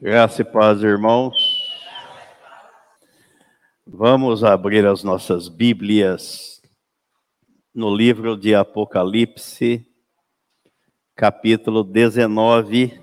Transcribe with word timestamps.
Graça 0.00 0.42
e 0.42 0.44
paz, 0.44 0.80
irmãos. 0.80 1.34
Vamos 3.84 4.44
abrir 4.44 4.86
as 4.86 5.02
nossas 5.02 5.48
Bíblias 5.48 6.62
no 7.74 7.92
livro 7.92 8.36
de 8.36 8.54
Apocalipse, 8.54 9.84
capítulo 11.16 11.82
19, 11.82 12.96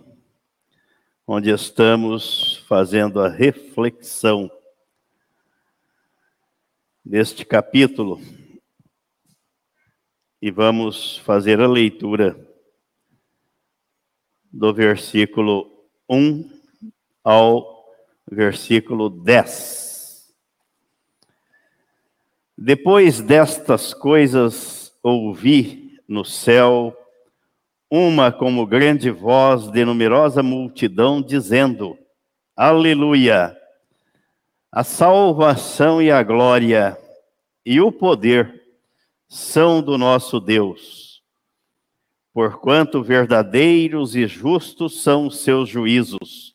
onde 1.27 1.49
estamos 1.49 2.63
fazendo 2.65 3.19
a 3.19 3.27
reflexão 3.27 4.49
deste 7.03 7.43
capítulo. 7.43 8.21
E 10.41 10.49
vamos 10.49 11.17
fazer 11.17 11.59
a 11.59 11.67
leitura 11.67 12.39
do 14.49 14.73
versículo 14.73 15.89
1 16.09 16.54
ao 17.25 17.83
versículo 18.31 19.09
10. 19.09 20.31
Depois 22.55 23.19
destas 23.19 23.95
coisas 23.95 24.93
ouvi 25.01 25.99
no 26.07 26.23
céu 26.23 26.95
uma 27.89 28.31
como 28.31 28.65
grande 28.65 29.09
voz 29.09 29.71
de 29.71 29.83
numerosa 29.83 30.43
multidão 30.43 31.19
dizendo: 31.19 31.97
Aleluia! 32.55 33.57
A 34.71 34.83
salvação 34.83 36.01
e 36.01 36.11
a 36.11 36.21
glória 36.21 36.97
e 37.65 37.81
o 37.81 37.91
poder 37.91 38.63
são 39.27 39.81
do 39.81 39.97
nosso 39.97 40.39
Deus. 40.39 41.23
Porquanto 42.33 43.01
verdadeiros 43.01 44.15
e 44.15 44.27
justos 44.27 45.01
são 45.01 45.27
os 45.27 45.39
seus 45.39 45.69
juízos 45.69 46.54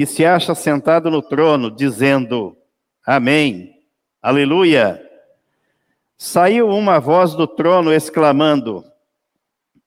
que 0.00 0.06
se 0.06 0.24
acha 0.24 0.54
sentado 0.54 1.10
no 1.10 1.20
trono, 1.20 1.70
dizendo: 1.70 2.56
Amém, 3.04 3.74
Aleluia. 4.22 4.98
Saiu 6.16 6.70
uma 6.70 6.98
voz 6.98 7.34
do 7.34 7.46
trono 7.46 7.92
exclamando: 7.92 8.82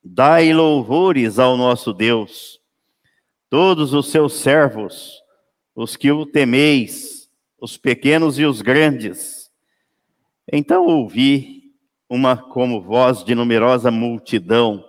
Dai 0.03 0.53
louvores 0.53 1.39
ao 1.39 1.57
nosso 1.57 1.91
Deus, 1.91 2.61
todos 3.49 3.91
os 3.91 4.11
seus 4.11 4.35
servos, 4.35 5.19
os 5.75 5.95
que 5.95 6.11
o 6.11 6.27
temeis, 6.27 7.27
os 7.59 7.75
pequenos 7.75 8.37
e 8.37 8.45
os 8.45 8.61
grandes. 8.61 9.49
Então 10.51 10.85
ouvi 10.85 11.73
uma 12.07 12.37
como 12.37 12.79
voz 12.83 13.23
de 13.23 13.33
numerosa 13.33 13.89
multidão, 13.89 14.85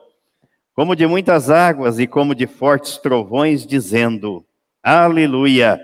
como 0.74 0.94
de 0.94 1.06
muitas 1.06 1.48
águas 1.48 1.98
e 1.98 2.06
como 2.06 2.34
de 2.34 2.46
fortes 2.46 2.98
trovões, 2.98 3.66
dizendo: 3.66 4.44
Aleluia! 4.86 5.80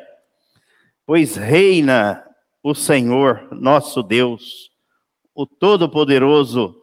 Pois 1.06 1.34
reina 1.34 2.22
o 2.62 2.74
Senhor, 2.74 3.48
nosso 3.50 4.02
Deus, 4.02 4.70
o 5.34 5.46
Todo-Poderoso. 5.46 6.77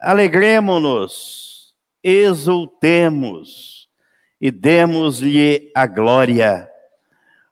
Alegremos-nos, 0.00 1.72
exultemos 2.02 3.88
e 4.40 4.50
demos-lhe 4.50 5.70
a 5.76 5.86
glória, 5.86 6.68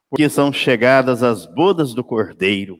porque 0.09 0.29
são 0.29 0.53
chegadas 0.53 1.23
as 1.23 1.47
bodas 1.47 1.95
do 1.95 2.03
Cordeiro, 2.03 2.77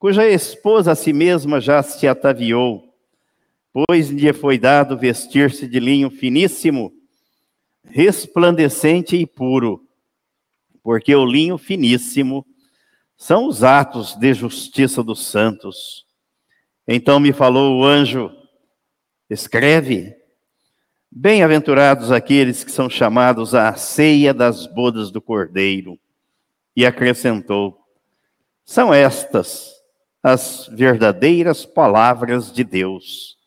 cuja 0.00 0.26
esposa 0.26 0.90
a 0.90 0.96
si 0.96 1.12
mesma 1.12 1.60
já 1.60 1.80
se 1.80 2.08
ataviou, 2.08 2.92
pois 3.72 4.10
lhe 4.10 4.32
foi 4.32 4.58
dado 4.58 4.98
vestir-se 4.98 5.68
de 5.68 5.78
linho 5.78 6.10
finíssimo 6.10 6.95
resplandecente 7.86 9.16
e 9.16 9.26
puro, 9.26 9.86
porque 10.82 11.14
o 11.14 11.24
linho 11.24 11.56
finíssimo 11.56 12.46
são 13.16 13.48
os 13.48 13.64
atos 13.64 14.14
de 14.14 14.34
justiça 14.34 15.02
dos 15.02 15.26
santos. 15.26 16.04
Então 16.86 17.18
me 17.18 17.32
falou 17.32 17.78
o 17.80 17.84
anjo: 17.84 18.30
escreve, 19.28 20.14
bem-aventurados 21.10 22.12
aqueles 22.12 22.62
que 22.62 22.70
são 22.70 22.90
chamados 22.90 23.54
à 23.54 23.74
ceia 23.74 24.34
das 24.34 24.66
bodas 24.66 25.10
do 25.10 25.20
Cordeiro. 25.20 25.98
E 26.74 26.84
acrescentou: 26.84 27.80
são 28.64 28.92
estas 28.92 29.76
as 30.22 30.68
verdadeiras 30.72 31.64
palavras 31.64 32.52
de 32.52 32.64
Deus. 32.64 33.38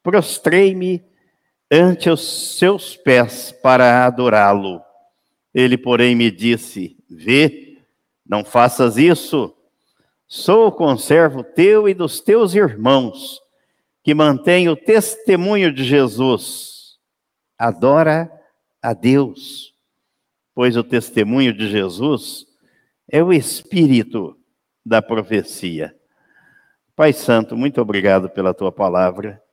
Prostrei-me 0.00 1.04
ante 1.74 2.08
os 2.08 2.56
seus 2.56 2.96
pés 2.96 3.52
para 3.62 4.06
adorá-lo. 4.06 4.80
Ele, 5.52 5.76
porém, 5.76 6.14
me 6.14 6.30
disse: 6.30 6.96
Vê, 7.08 7.78
não 8.26 8.44
faças 8.44 8.96
isso. 8.96 9.54
Sou 10.26 10.68
o 10.68 10.72
conservo 10.72 11.42
teu 11.42 11.88
e 11.88 11.94
dos 11.94 12.20
teus 12.20 12.54
irmãos, 12.54 13.40
que 14.02 14.14
mantém 14.14 14.68
o 14.68 14.76
testemunho 14.76 15.72
de 15.72 15.84
Jesus. 15.84 16.98
Adora 17.58 18.30
a 18.82 18.92
Deus, 18.92 19.74
pois 20.54 20.76
o 20.76 20.84
testemunho 20.84 21.52
de 21.52 21.68
Jesus 21.68 22.46
é 23.10 23.22
o 23.22 23.32
espírito 23.32 24.36
da 24.84 25.00
profecia. 25.00 25.94
Pai 26.96 27.12
Santo, 27.12 27.56
muito 27.56 27.80
obrigado 27.80 28.28
pela 28.30 28.54
tua 28.54 28.70
palavra 28.70 29.43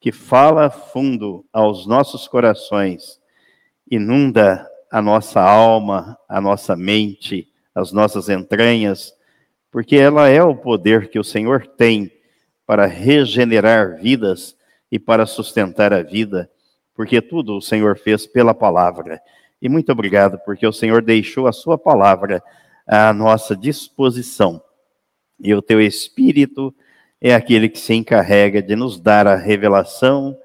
que 0.00 0.12
fala 0.12 0.70
fundo 0.70 1.44
aos 1.52 1.86
nossos 1.86 2.28
corações, 2.28 3.20
inunda 3.90 4.68
a 4.90 5.02
nossa 5.02 5.40
alma, 5.40 6.16
a 6.28 6.40
nossa 6.40 6.76
mente, 6.76 7.48
as 7.74 7.92
nossas 7.92 8.28
entranhas, 8.28 9.12
porque 9.70 9.96
ela 9.96 10.28
é 10.28 10.42
o 10.42 10.56
poder 10.56 11.10
que 11.10 11.18
o 11.18 11.24
Senhor 11.24 11.66
tem 11.66 12.10
para 12.66 12.86
regenerar 12.86 14.00
vidas 14.00 14.56
e 14.90 14.98
para 14.98 15.26
sustentar 15.26 15.92
a 15.92 16.02
vida, 16.02 16.50
porque 16.94 17.20
tudo 17.20 17.56
o 17.56 17.62
Senhor 17.62 17.98
fez 17.98 18.26
pela 18.26 18.54
palavra. 18.54 19.20
E 19.60 19.68
muito 19.68 19.90
obrigado, 19.90 20.38
porque 20.44 20.66
o 20.66 20.72
Senhor 20.72 21.02
deixou 21.02 21.46
a 21.46 21.52
sua 21.52 21.76
palavra 21.76 22.42
à 22.86 23.12
nossa 23.12 23.56
disposição. 23.56 24.62
E 25.40 25.54
o 25.54 25.62
teu 25.62 25.80
Espírito 25.80 26.74
é 27.20 27.34
aquele 27.34 27.68
que 27.68 27.78
se 27.78 27.94
encarrega 27.94 28.62
de 28.62 28.76
nos 28.76 28.98
dar 28.98 29.26
a 29.26 29.36
revelação, 29.36 30.36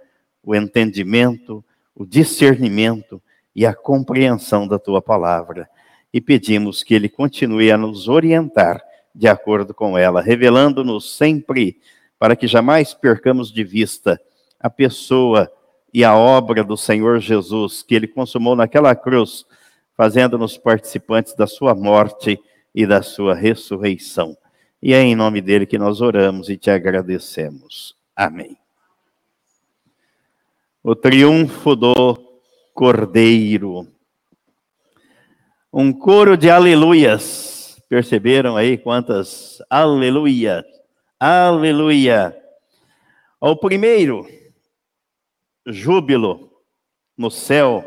o 0.44 0.56
entendimento, 0.56 1.64
o 1.96 2.06
discernimento 2.06 3.22
e 3.56 3.66
a 3.66 3.74
compreensão 3.74 4.68
da 4.68 4.80
tua 4.80 5.02
palavra. 5.02 5.70
E 6.12 6.20
pedimos 6.20 6.84
que 6.84 6.94
ele 6.94 7.10
continue 7.10 7.72
a 7.72 7.78
nos 7.78 8.08
orientar 8.08 8.82
de 9.14 9.28
acordo 9.28 9.74
com 9.74 9.98
ela, 9.98 10.22
revelando-nos 10.22 11.16
sempre 11.16 11.78
para 12.18 12.36
que 12.36 12.48
jamais 12.48 12.94
percamos 12.94 13.52
de 13.52 13.64
vista 13.64 14.20
a 14.60 14.70
pessoa 14.70 15.52
e 15.94 16.04
a 16.04 16.16
obra 16.16 16.64
do 16.64 16.76
Senhor 16.76 17.20
Jesus 17.20 17.84
que 17.84 17.94
ele 17.94 18.08
consumou 18.08 18.56
naquela 18.56 18.96
cruz, 18.96 19.46
fazendo-nos 19.96 20.58
participantes 20.58 21.36
da 21.36 21.46
sua 21.46 21.76
morte 21.76 22.40
e 22.74 22.88
da 22.88 23.04
sua 23.04 23.36
ressurreição. 23.36 24.36
E 24.86 24.94
é 24.94 25.02
em 25.02 25.16
nome 25.16 25.40
dele 25.40 25.66
que 25.66 25.78
nós 25.78 26.02
oramos 26.02 26.50
e 26.50 26.58
te 26.58 26.70
agradecemos. 26.70 27.96
Amém. 28.14 28.58
O 30.84 30.94
triunfo 30.94 31.74
do 31.74 32.18
Cordeiro. 32.74 33.88
Um 35.72 35.94
coro 35.94 36.36
de 36.36 36.50
aleluias. 36.50 37.82
Perceberam 37.88 38.58
aí 38.58 38.78
quantas 38.78 39.64
aleluias? 39.70 40.66
Aleluia. 41.18 42.38
O 43.40 43.56
primeiro, 43.56 44.28
júbilo 45.66 46.52
no 47.18 47.32
céu, 47.32 47.86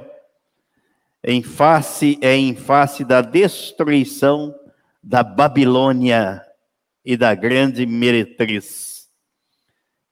em 1.22 1.42
face 1.42 2.18
é 2.22 2.34
em 2.34 2.56
face 2.56 3.04
da 3.04 3.20
destruição 3.20 4.54
da 5.02 5.22
Babilônia 5.22 6.45
e 7.06 7.16
da 7.16 7.32
grande 7.36 7.86
meretriz. 7.86 9.08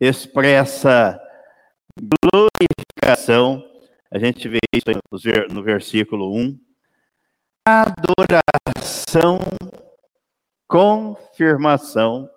Expressa 0.01 1.21
glorificação 2.01 3.69
A 4.13 4.19
gente 4.19 4.49
vê 4.49 4.61
isso 4.73 4.87
no 5.53 5.63
versículo 5.65 6.33
1. 6.37 6.57
Adoração, 7.67 9.41
confirmação 10.69 12.31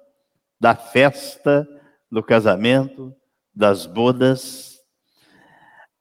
da 0.60 0.76
festa 0.76 1.68
do 2.12 2.24
casamento, 2.24 3.16
das 3.54 3.86
bodas, 3.86 4.80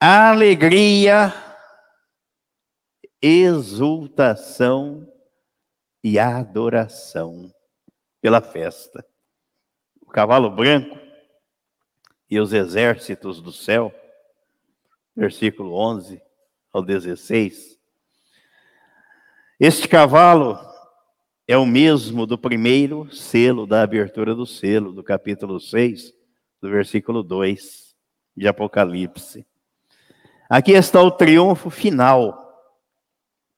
alegria, 0.01 1.35
exultação 3.21 5.07
e 6.03 6.19
adoração 6.19 7.51
pela 8.27 8.41
festa. 8.41 9.07
O 10.03 10.07
cavalo 10.07 10.51
branco 10.51 10.99
e 12.29 12.41
os 12.41 12.53
exércitos 12.53 13.41
do 13.41 13.53
céu, 13.53 13.95
versículo 15.15 15.73
11 15.75 16.21
ao 16.73 16.83
16. 16.83 17.79
Este 19.61 19.87
cavalo 19.87 20.59
é 21.47 21.57
o 21.57 21.65
mesmo 21.65 22.27
do 22.27 22.37
primeiro 22.37 23.09
selo 23.15 23.65
da 23.65 23.83
abertura 23.83 24.35
do 24.35 24.45
selo, 24.45 24.93
do 24.93 25.05
capítulo 25.05 25.61
6, 25.61 26.13
do 26.61 26.69
versículo 26.69 27.23
2 27.23 27.95
de 28.37 28.49
Apocalipse. 28.49 29.47
Aqui 30.51 30.73
está 30.73 31.01
o 31.01 31.13
triunfo 31.13 31.71
final. 31.71 32.45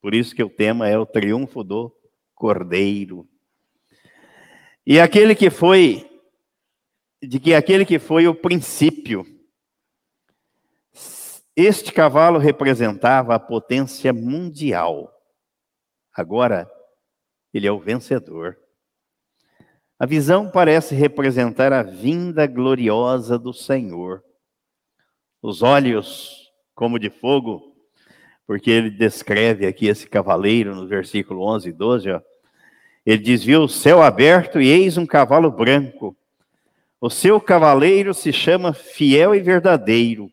Por 0.02 0.12
isso 0.12 0.34
que 0.34 0.44
o 0.44 0.50
tema 0.50 0.86
é 0.86 0.98
o 0.98 1.06
triunfo 1.06 1.64
do 1.64 1.90
Cordeiro. 2.34 3.26
E 4.90 4.98
aquele 4.98 5.34
que 5.34 5.50
foi 5.50 6.10
de 7.22 7.38
que 7.38 7.54
aquele 7.54 7.84
que 7.84 7.98
foi 7.98 8.26
o 8.26 8.34
princípio 8.34 9.22
este 11.54 11.92
cavalo 11.92 12.38
representava 12.38 13.34
a 13.34 13.38
potência 13.38 14.14
mundial. 14.14 15.12
Agora 16.10 16.66
ele 17.52 17.66
é 17.66 17.70
o 17.70 17.78
vencedor. 17.78 18.56
A 19.98 20.06
visão 20.06 20.50
parece 20.50 20.94
representar 20.94 21.70
a 21.70 21.82
vinda 21.82 22.46
gloriosa 22.46 23.38
do 23.38 23.52
Senhor. 23.52 24.24
Os 25.42 25.60
olhos 25.60 26.50
como 26.74 26.98
de 26.98 27.10
fogo, 27.10 27.76
porque 28.46 28.70
ele 28.70 28.88
descreve 28.88 29.66
aqui 29.66 29.86
esse 29.86 30.08
cavaleiro 30.08 30.74
no 30.74 30.88
versículo 30.88 31.42
11 31.42 31.68
e 31.68 31.72
12, 31.74 32.10
ó. 32.10 32.22
Ele 33.08 33.22
diz: 33.22 33.42
Viu 33.42 33.62
o 33.62 33.68
céu 33.70 34.02
aberto 34.02 34.60
e 34.60 34.68
eis 34.68 34.98
um 34.98 35.06
cavalo 35.06 35.50
branco. 35.50 36.14
O 37.00 37.08
seu 37.08 37.40
cavaleiro 37.40 38.12
se 38.12 38.34
chama 38.34 38.74
Fiel 38.74 39.34
e 39.34 39.40
Verdadeiro, 39.40 40.30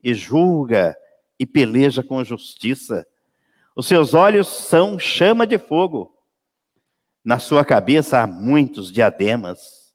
e 0.00 0.14
julga 0.14 0.96
e 1.40 1.44
peleja 1.44 2.00
com 2.00 2.22
justiça. 2.22 3.04
Os 3.74 3.88
seus 3.88 4.14
olhos 4.14 4.46
são 4.46 4.96
chama 4.96 5.44
de 5.44 5.58
fogo 5.58 6.16
na 7.24 7.40
sua 7.40 7.64
cabeça 7.64 8.22
há 8.22 8.28
muitos 8.28 8.92
diademas. 8.92 9.92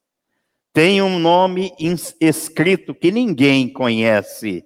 Tem 0.73 1.01
um 1.01 1.17
nome 1.17 1.71
escrito 2.19 2.93
que 2.93 3.13
ninguém 3.13 3.71
conhece, 3.71 4.65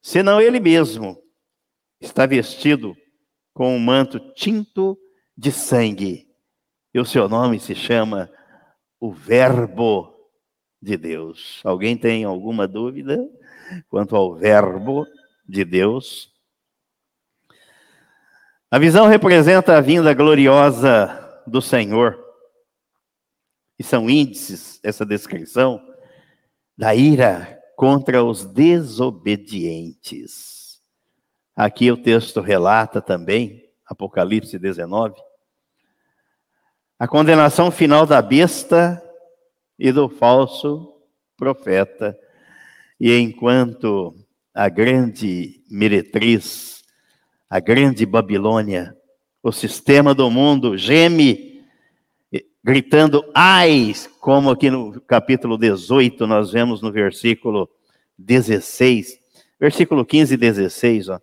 senão 0.00 0.40
ele 0.40 0.60
mesmo. 0.60 1.20
Está 2.00 2.24
vestido 2.24 2.96
com 3.52 3.74
um 3.74 3.80
manto 3.80 4.20
tinto 4.34 4.96
de 5.36 5.50
sangue. 5.50 6.27
E 6.98 7.00
o 7.00 7.04
seu 7.04 7.28
nome 7.28 7.60
se 7.60 7.76
chama 7.76 8.28
o 8.98 9.12
Verbo 9.12 10.12
de 10.82 10.96
Deus. 10.96 11.60
Alguém 11.62 11.96
tem 11.96 12.24
alguma 12.24 12.66
dúvida 12.66 13.24
quanto 13.88 14.16
ao 14.16 14.34
Verbo 14.34 15.06
de 15.48 15.64
Deus? 15.64 16.34
A 18.68 18.80
visão 18.80 19.06
representa 19.06 19.76
a 19.76 19.80
vinda 19.80 20.12
gloriosa 20.12 21.40
do 21.46 21.62
Senhor. 21.62 22.18
E 23.78 23.84
são 23.84 24.10
índices, 24.10 24.80
essa 24.82 25.06
descrição, 25.06 25.80
da 26.76 26.96
ira 26.96 27.62
contra 27.76 28.24
os 28.24 28.44
desobedientes. 28.44 30.82
Aqui 31.54 31.92
o 31.92 32.02
texto 32.02 32.40
relata 32.40 33.00
também, 33.00 33.70
Apocalipse 33.86 34.58
19, 34.58 35.27
a 36.98 37.06
condenação 37.06 37.70
final 37.70 38.04
da 38.04 38.20
besta 38.20 39.00
e 39.78 39.92
do 39.92 40.08
falso 40.08 40.92
profeta. 41.36 42.18
E 42.98 43.16
enquanto 43.16 44.14
a 44.52 44.68
grande 44.68 45.62
meretriz, 45.70 46.82
a 47.48 47.60
grande 47.60 48.04
Babilônia, 48.04 48.96
o 49.40 49.52
sistema 49.52 50.12
do 50.12 50.28
mundo 50.28 50.76
geme, 50.76 51.64
gritando 52.64 53.24
ai, 53.32 53.94
como 54.20 54.50
aqui 54.50 54.68
no 54.68 55.00
capítulo 55.02 55.56
18 55.56 56.26
nós 56.26 56.50
vemos 56.50 56.82
no 56.82 56.90
versículo 56.90 57.70
16, 58.18 59.20
versículo 59.60 60.04
15 60.04 60.34
e 60.34 60.36
16, 60.36 61.08
ó. 61.10 61.20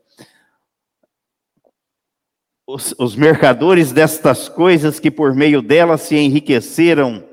Os, 2.68 2.96
os 2.98 3.16
mercadores 3.16 3.92
destas 3.92 4.50
coisas 4.50 5.00
que 5.00 5.12
por 5.12 5.36
meio 5.36 5.62
delas 5.62 6.02
se 6.02 6.16
enriqueceram, 6.16 7.24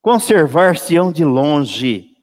conservar-se-ão 0.00 1.12
de 1.12 1.24
longe, 1.24 2.16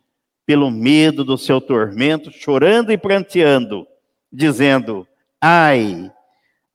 pelo 0.45 0.69
medo 0.71 1.23
do 1.23 1.37
seu 1.37 1.61
tormento, 1.61 2.31
chorando 2.31 2.91
e 2.91 2.97
pranteando, 2.97 3.87
dizendo: 4.31 5.07
Ai, 5.39 6.11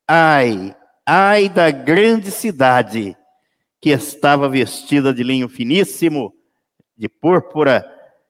ai, 0.07 0.75
Ai 1.11 1.49
da 1.49 1.71
grande 1.71 2.31
cidade, 2.31 3.17
que 3.81 3.89
estava 3.89 4.47
vestida 4.47 5.11
de 5.11 5.23
linho 5.23 5.49
finíssimo, 5.49 6.35
de 6.95 7.09
púrpura 7.09 7.83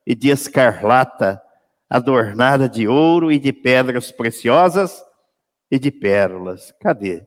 e 0.06 0.14
de 0.14 0.28
escarlata, 0.28 1.42
adornada 1.90 2.69
de 2.69 2.86
ouro 2.86 3.32
e 3.32 3.40
de 3.40 3.52
pedras 3.52 4.12
preciosas 4.12 5.02
e 5.70 5.78
de 5.78 5.90
pérolas. 5.90 6.72
Cadê? 6.80 7.26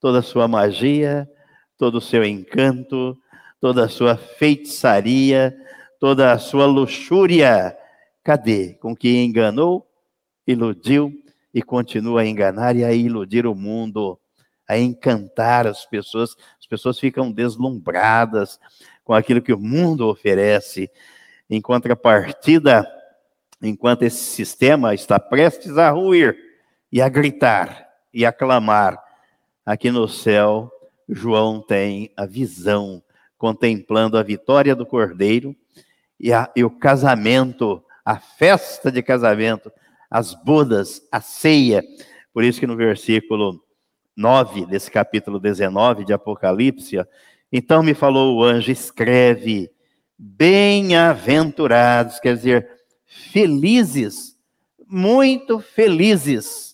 Toda 0.00 0.20
a 0.20 0.22
sua 0.22 0.46
magia, 0.46 1.28
todo 1.76 1.96
o 1.96 2.00
seu 2.00 2.24
encanto, 2.24 3.16
toda 3.60 3.84
a 3.84 3.88
sua 3.88 4.16
feitiçaria, 4.16 5.56
toda 5.98 6.32
a 6.32 6.38
sua 6.38 6.66
luxúria. 6.66 7.76
Cadê? 8.22 8.74
Com 8.74 8.94
que 8.94 9.16
enganou, 9.22 9.86
iludiu 10.46 11.12
e 11.52 11.62
continua 11.62 12.22
a 12.22 12.26
enganar 12.26 12.76
e 12.76 12.84
a 12.84 12.92
iludir 12.92 13.46
o 13.46 13.54
mundo 13.54 14.18
a 14.68 14.78
encantar 14.78 15.66
as 15.66 15.86
pessoas, 15.86 16.36
as 16.60 16.66
pessoas 16.66 16.98
ficam 16.98 17.32
deslumbradas 17.32 18.60
com 19.02 19.14
aquilo 19.14 19.40
que 19.40 19.52
o 19.52 19.58
mundo 19.58 20.06
oferece. 20.06 20.90
Em 21.48 21.58
contrapartida, 21.58 22.86
enquanto 23.62 24.02
esse 24.02 24.22
sistema 24.22 24.94
está 24.94 25.18
prestes 25.18 25.78
a 25.78 25.90
ruir 25.90 26.36
e 26.90 27.00
a 27.00 27.08
gritar 27.08 27.88
e 28.12 28.24
a 28.24 28.32
clamar, 28.32 28.98
aqui 29.64 29.90
no 29.90 30.08
céu, 30.08 30.70
João 31.08 31.60
tem 31.60 32.10
a 32.16 32.26
visão, 32.26 33.02
contemplando 33.36 34.18
a 34.18 34.22
vitória 34.22 34.74
do 34.74 34.86
cordeiro 34.86 35.54
e, 36.18 36.32
a, 36.32 36.50
e 36.56 36.64
o 36.64 36.70
casamento, 36.70 37.82
a 38.04 38.18
festa 38.18 38.90
de 38.90 39.02
casamento, 39.02 39.70
as 40.10 40.34
bodas, 40.34 41.02
a 41.12 41.20
ceia. 41.20 41.84
Por 42.32 42.42
isso 42.42 42.60
que 42.60 42.66
no 42.66 42.76
versículo 42.76 43.62
9 44.18 44.66
desse 44.66 44.90
capítulo 44.90 45.38
19 45.38 46.04
de 46.04 46.12
Apocalipse. 46.12 46.96
Então 47.52 47.84
me 47.84 47.94
falou 47.94 48.36
o 48.36 48.42
anjo: 48.42 48.72
escreve, 48.72 49.70
bem-aventurados, 50.18 52.18
quer 52.18 52.34
dizer, 52.34 52.68
felizes, 53.06 54.36
muito 54.88 55.60
felizes, 55.60 56.67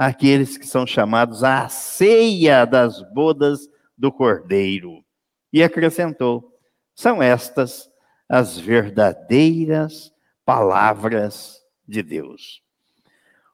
aqueles 0.00 0.56
que 0.56 0.66
são 0.66 0.86
chamados 0.86 1.44
à 1.44 1.68
ceia 1.68 2.64
das 2.64 3.02
bodas 3.12 3.68
do 3.98 4.10
Cordeiro. 4.10 5.04
E 5.52 5.62
acrescentou: 5.62 6.58
são 6.94 7.22
estas 7.22 7.90
as 8.26 8.56
verdadeiras 8.56 10.10
palavras 10.42 11.60
de 11.86 12.02
Deus. 12.02 12.62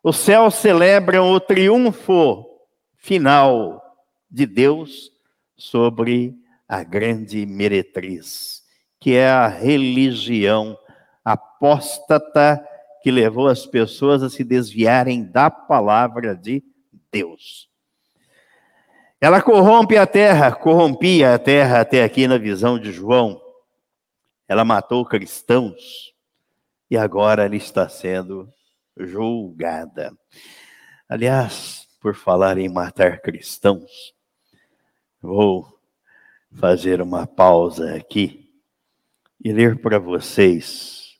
Os 0.04 0.18
céus 0.18 0.54
celebram 0.54 1.32
o 1.32 1.40
triunfo 1.40 2.44
final 2.94 3.82
de 4.30 4.46
Deus 4.46 5.10
sobre 5.56 6.32
a 6.68 6.84
grande 6.84 7.44
meretriz, 7.44 8.62
que 9.00 9.16
é 9.16 9.28
a 9.28 9.48
religião 9.48 10.78
apóstata 11.24 12.64
que 13.06 13.10
levou 13.12 13.46
as 13.46 13.64
pessoas 13.64 14.20
a 14.20 14.28
se 14.28 14.42
desviarem 14.42 15.22
da 15.22 15.48
palavra 15.48 16.34
de 16.34 16.60
Deus. 17.12 17.70
Ela 19.20 19.40
corrompe 19.40 19.96
a 19.96 20.04
terra, 20.04 20.50
corrompia 20.50 21.32
a 21.32 21.38
terra 21.38 21.82
até 21.82 22.02
aqui 22.02 22.26
na 22.26 22.36
visão 22.36 22.76
de 22.76 22.90
João. 22.90 23.40
Ela 24.48 24.64
matou 24.64 25.04
cristãos 25.04 26.12
e 26.90 26.96
agora 26.96 27.44
ela 27.44 27.54
está 27.54 27.88
sendo 27.88 28.52
julgada. 28.96 30.12
Aliás, 31.08 31.86
por 32.00 32.16
falar 32.16 32.58
em 32.58 32.68
matar 32.68 33.20
cristãos, 33.20 34.16
vou 35.22 35.78
fazer 36.50 37.00
uma 37.00 37.24
pausa 37.24 37.94
aqui 37.94 38.52
e 39.40 39.52
ler 39.52 39.80
para 39.80 40.00
vocês 40.00 41.16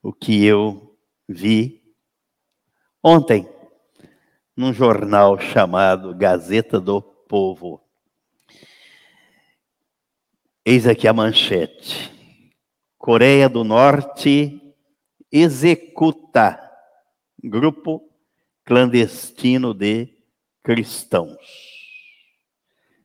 o 0.00 0.12
que 0.12 0.44
eu 0.44 0.91
vi 1.28 1.82
ontem 3.02 3.48
num 4.56 4.72
jornal 4.72 5.38
chamado 5.38 6.14
Gazeta 6.14 6.80
do 6.80 7.00
Povo. 7.02 7.82
Eis 10.64 10.86
aqui 10.86 11.08
a 11.08 11.12
manchete. 11.12 12.12
Coreia 12.96 13.48
do 13.48 13.64
Norte 13.64 14.60
executa 15.30 16.60
grupo 17.42 18.08
clandestino 18.64 19.74
de 19.74 20.08
cristãos. 20.62 21.36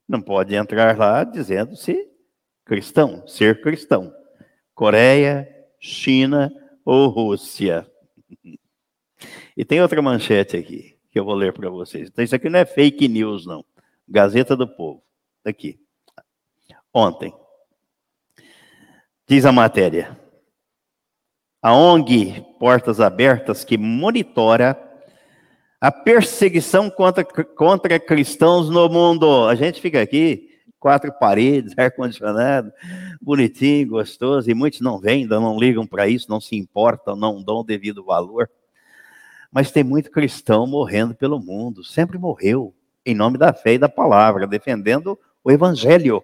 Não 0.08 0.22
pode 0.22 0.56
entrar 0.56 0.98
lá 0.98 1.24
dizendo-se 1.24 2.08
cristão, 2.64 3.28
ser 3.28 3.62
cristão. 3.62 4.14
Coreia, 4.76 5.48
China 5.80 6.52
ou 6.86 7.10
Rússia. 7.10 7.90
E 9.56 9.66
tem 9.66 9.82
outra 9.82 10.02
manchete 10.02 10.58
aqui 10.58 10.98
que 11.10 11.20
eu 11.20 11.26
vou 11.26 11.34
ler 11.34 11.52
para 11.54 11.70
vocês. 11.70 12.10
Então, 12.10 12.24
isso 12.24 12.36
aqui 12.36 12.50
não 12.50 12.60
é 12.60 12.66
fake 12.66 13.08
news, 13.08 13.46
não. 13.46 13.66
Gazeta 14.08 14.56
do 14.56 14.68
Povo. 14.68 15.02
Aqui. 15.44 15.80
Ontem. 16.94 17.34
Diz 19.28 19.46
a 19.46 19.52
matéria. 19.52 20.18
A 21.62 21.74
ONG 21.74 22.46
Portas 22.60 23.00
Abertas, 23.00 23.64
que 23.64 23.78
monitora 23.78 24.80
a 25.82 25.92
perseguição 25.92 26.90
contra, 26.90 27.24
contra 27.24 28.00
cristãos 28.00 28.70
no 28.70 28.88
mundo. 28.90 29.48
A 29.48 29.56
gente 29.56 29.82
fica 29.82 30.02
aqui, 30.02 30.50
quatro 30.80 31.12
paredes, 31.12 31.74
ar-condicionado, 31.78 32.72
bonitinho, 33.22 33.90
gostoso, 33.90 34.50
e 34.50 34.54
muitos 34.54 34.82
não 34.82 35.00
vêm, 35.00 35.26
não 35.26 35.58
ligam 35.58 35.86
para 35.86 36.08
isso, 36.08 36.30
não 36.30 36.40
se 36.40 36.56
importam, 36.56 37.16
não 37.16 37.44
dão 37.44 37.58
o 37.58 37.64
devido 37.64 38.04
valor. 38.04 38.50
Mas 39.52 39.72
tem 39.72 39.84
muito 39.84 40.12
cristão 40.12 40.68
morrendo 40.68 41.16
pelo 41.16 41.40
mundo, 41.40 41.84
sempre 41.84 42.18
morreu, 42.18 42.74
em 43.06 43.16
nome 43.16 43.38
da 43.38 43.54
fé 43.54 43.74
e 43.74 43.80
da 43.80 43.88
palavra, 43.88 44.46
defendendo 44.46 45.18
o 45.44 45.52
evangelho, 45.52 46.22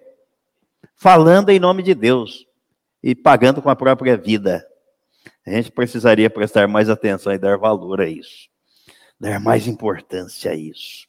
falando 0.95 1.49
em 1.49 1.59
nome 1.59 1.81
de 1.81 1.95
Deus 1.95 2.45
e 3.01 3.15
pagando 3.15 3.61
com 3.61 3.69
a 3.69 3.75
própria 3.75 4.17
vida. 4.17 4.67
A 5.45 5.51
gente 5.51 5.71
precisaria 5.71 6.29
prestar 6.29 6.67
mais 6.67 6.89
atenção 6.89 7.31
e 7.33 7.37
dar 7.37 7.57
valor 7.57 8.01
a 8.01 8.07
isso, 8.07 8.49
dar 9.19 9.39
mais 9.39 9.67
importância 9.67 10.51
a 10.51 10.55
isso. 10.55 11.07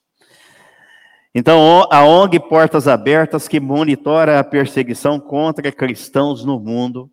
Então, 1.35 1.89
a 1.91 2.05
ONG 2.05 2.39
Portas 2.39 2.87
Abertas, 2.87 3.49
que 3.49 3.59
monitora 3.59 4.39
a 4.39 4.45
perseguição 4.45 5.19
contra 5.19 5.73
cristãos 5.73 6.45
no 6.45 6.61
mundo, 6.61 7.11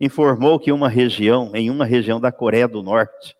informou 0.00 0.58
que 0.58 0.72
uma 0.72 0.88
região, 0.88 1.50
em 1.54 1.70
uma 1.70 1.84
região 1.84 2.18
da 2.18 2.32
Coreia 2.32 2.66
do 2.66 2.82
Norte, 2.82 3.36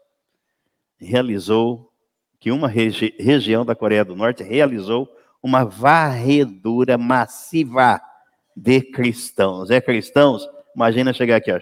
realizou, 0.98 1.90
que 2.38 2.50
uma 2.52 2.68
regi 2.68 3.14
região 3.18 3.64
da 3.64 3.74
Coreia 3.74 4.04
do 4.04 4.14
Norte 4.14 4.42
realizou 4.42 5.08
uma 5.42 5.64
varredura 5.64 6.98
massiva 6.98 7.98
de 8.54 8.82
cristãos. 8.82 9.70
É 9.70 9.80
cristãos? 9.80 10.46
Imagina 10.74 11.14
chegar 11.14 11.36
aqui, 11.36 11.50
ó. 11.50 11.58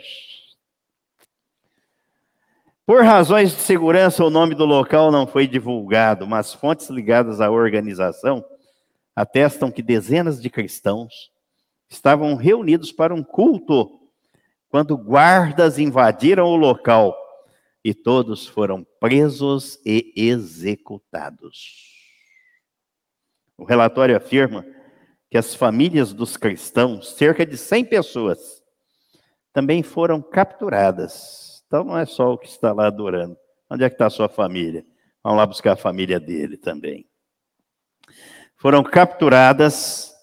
Por 2.87 3.03
razões 3.03 3.53
de 3.53 3.63
segurança, 3.63 4.23
o 4.23 4.29
nome 4.29 4.55
do 4.55 4.67
local 4.67 5.11
não 5.11 5.27
foi 5.27 5.47
divulgado, 5.47 6.27
mas 6.27 6.53
fontes 6.53 6.91
ligadas 6.91 7.41
à 7.41 7.51
organização 7.51 8.45
atestam 9.17 9.71
que 9.71 9.83
dezenas 9.83 10.41
de 10.41 10.51
cristãos 10.51 11.33
estavam 11.89 12.35
reunidos 12.35 12.93
para 12.93 13.15
um 13.15 13.23
culto 13.23 14.01
quando 14.69 14.99
guardas 14.99 15.79
invadiram 15.79 16.45
o 16.45 16.57
local 16.57 17.17
e 17.83 17.95
todos 17.95 18.47
foram 18.47 18.87
presos 19.01 19.79
e 19.87 20.13
executados. 20.15 21.95
O 23.57 23.65
relatório 23.65 24.15
afirma 24.15 24.63
que 25.31 25.39
as 25.39 25.55
famílias 25.55 26.13
dos 26.13 26.37
cristãos, 26.37 27.15
cerca 27.15 27.47
de 27.47 27.57
100 27.57 27.87
pessoas, 27.87 28.63
também 29.55 29.83
foram 29.83 30.21
capturadas. 30.21 31.54
Então 31.75 31.83
não 31.83 31.99
é 31.99 32.07
só 32.07 32.33
o 32.33 32.39
que 32.39 32.47
está 32.47 32.73
lá 32.73 32.87
adorando. 32.87 33.37
Onde 33.69 33.83
é 33.83 33.89
que 33.89 33.97
está 33.97 34.07
a 34.07 34.11
sua 34.11 34.29
família? 34.29 34.87
Vamos 35.25 35.39
lá 35.39 35.45
buscar 35.45 35.73
a 35.73 35.77
família 35.77 36.21
dele 36.21 36.57
também. 36.57 37.05
Foram 38.57 38.81
capturadas 38.85 40.15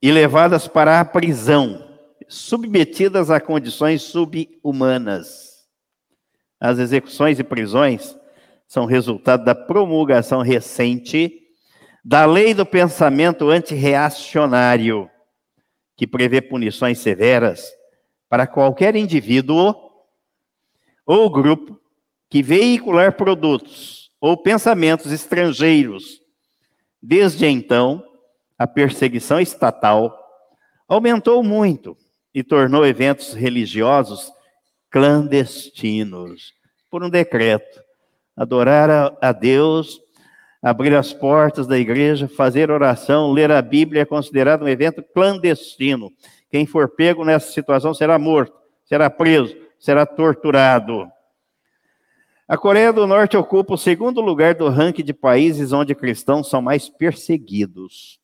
e 0.00 0.10
levadas 0.10 0.66
para 0.66 1.00
a 1.00 1.04
prisão 1.04 1.86
submetidas 2.26 3.30
a 3.30 3.38
condições 3.38 4.00
subhumanas. 4.04 5.66
As 6.58 6.78
execuções 6.78 7.38
e 7.38 7.44
prisões 7.44 8.16
são 8.66 8.86
resultado 8.86 9.44
da 9.44 9.54
promulgação 9.54 10.40
recente 10.40 11.42
da 12.02 12.24
lei 12.24 12.54
do 12.54 12.64
pensamento 12.64 13.50
antirreacionário, 13.50 15.10
que 15.94 16.06
prevê 16.06 16.40
punições 16.40 17.00
severas 17.00 17.76
para 18.28 18.46
qualquer 18.46 18.96
indivíduo 18.96 19.74
ou 21.06 21.30
grupo 21.30 21.80
que 22.28 22.42
veicular 22.42 23.16
produtos 23.16 24.10
ou 24.20 24.36
pensamentos 24.36 25.12
estrangeiros. 25.12 26.20
Desde 27.00 27.46
então, 27.46 28.02
a 28.58 28.66
perseguição 28.66 29.40
estatal 29.40 30.16
aumentou 30.88 31.42
muito 31.42 31.96
e 32.34 32.42
tornou 32.42 32.84
eventos 32.84 33.32
religiosos 33.32 34.30
clandestinos, 34.90 36.52
por 36.90 37.02
um 37.04 37.10
decreto. 37.10 37.80
Adorar 38.36 38.90
a, 38.90 39.16
a 39.20 39.32
Deus, 39.32 40.00
abrir 40.62 40.94
as 40.94 41.12
portas 41.12 41.66
da 41.66 41.78
igreja, 41.78 42.28
fazer 42.28 42.70
oração, 42.70 43.30
ler 43.30 43.50
a 43.50 43.62
Bíblia 43.62 44.02
é 44.02 44.04
considerado 44.04 44.64
um 44.64 44.68
evento 44.68 45.02
clandestino. 45.02 46.12
Quem 46.56 46.64
for 46.64 46.88
pego 46.88 47.22
nessa 47.22 47.52
situação 47.52 47.92
será 47.92 48.18
morto, 48.18 48.58
será 48.86 49.10
preso, 49.10 49.54
será 49.78 50.06
torturado. 50.06 51.06
A 52.48 52.56
Coreia 52.56 52.94
do 52.94 53.06
Norte 53.06 53.36
ocupa 53.36 53.74
o 53.74 53.76
segundo 53.76 54.22
lugar 54.22 54.54
do 54.54 54.70
ranking 54.70 55.04
de 55.04 55.12
países 55.12 55.74
onde 55.74 55.94
cristãos 55.94 56.48
são 56.48 56.62
mais 56.62 56.88
perseguidos. 56.88 58.18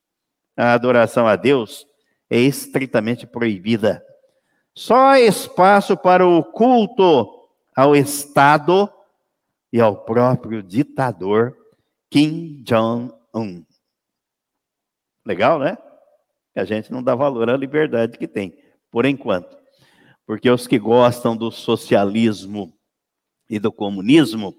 A 0.57 0.73
adoração 0.73 1.27
a 1.27 1.37
Deus 1.37 1.87
é 2.31 2.39
estritamente 2.39 3.27
proibida. 3.27 4.03
Só 4.75 5.09
há 5.09 5.21
espaço 5.21 5.95
para 5.95 6.27
o 6.27 6.43
culto 6.43 7.29
ao 7.77 7.95
Estado 7.95 8.91
e 9.71 9.79
ao 9.79 9.95
próprio 10.07 10.63
ditador 10.63 11.55
Kim 12.09 12.63
Jong-un. 12.65 13.63
Legal, 15.23 15.59
né? 15.59 15.77
A 16.55 16.65
gente 16.65 16.93
não 16.93 17.03
dá 17.03 17.15
valor 17.15 17.49
à 17.49 17.57
liberdade 17.57 18.19
que 18.19 18.29
tem, 18.29 18.57
por 18.91 19.05
enquanto. 19.05 19.57
Porque 20.27 20.51
os 20.51 20.67
que 20.67 20.79
gostam 20.79 21.37
do 21.37 21.51
socialismo 21.51 22.73
e 23.49 23.59
do 23.59 23.73
comunismo 23.73 24.55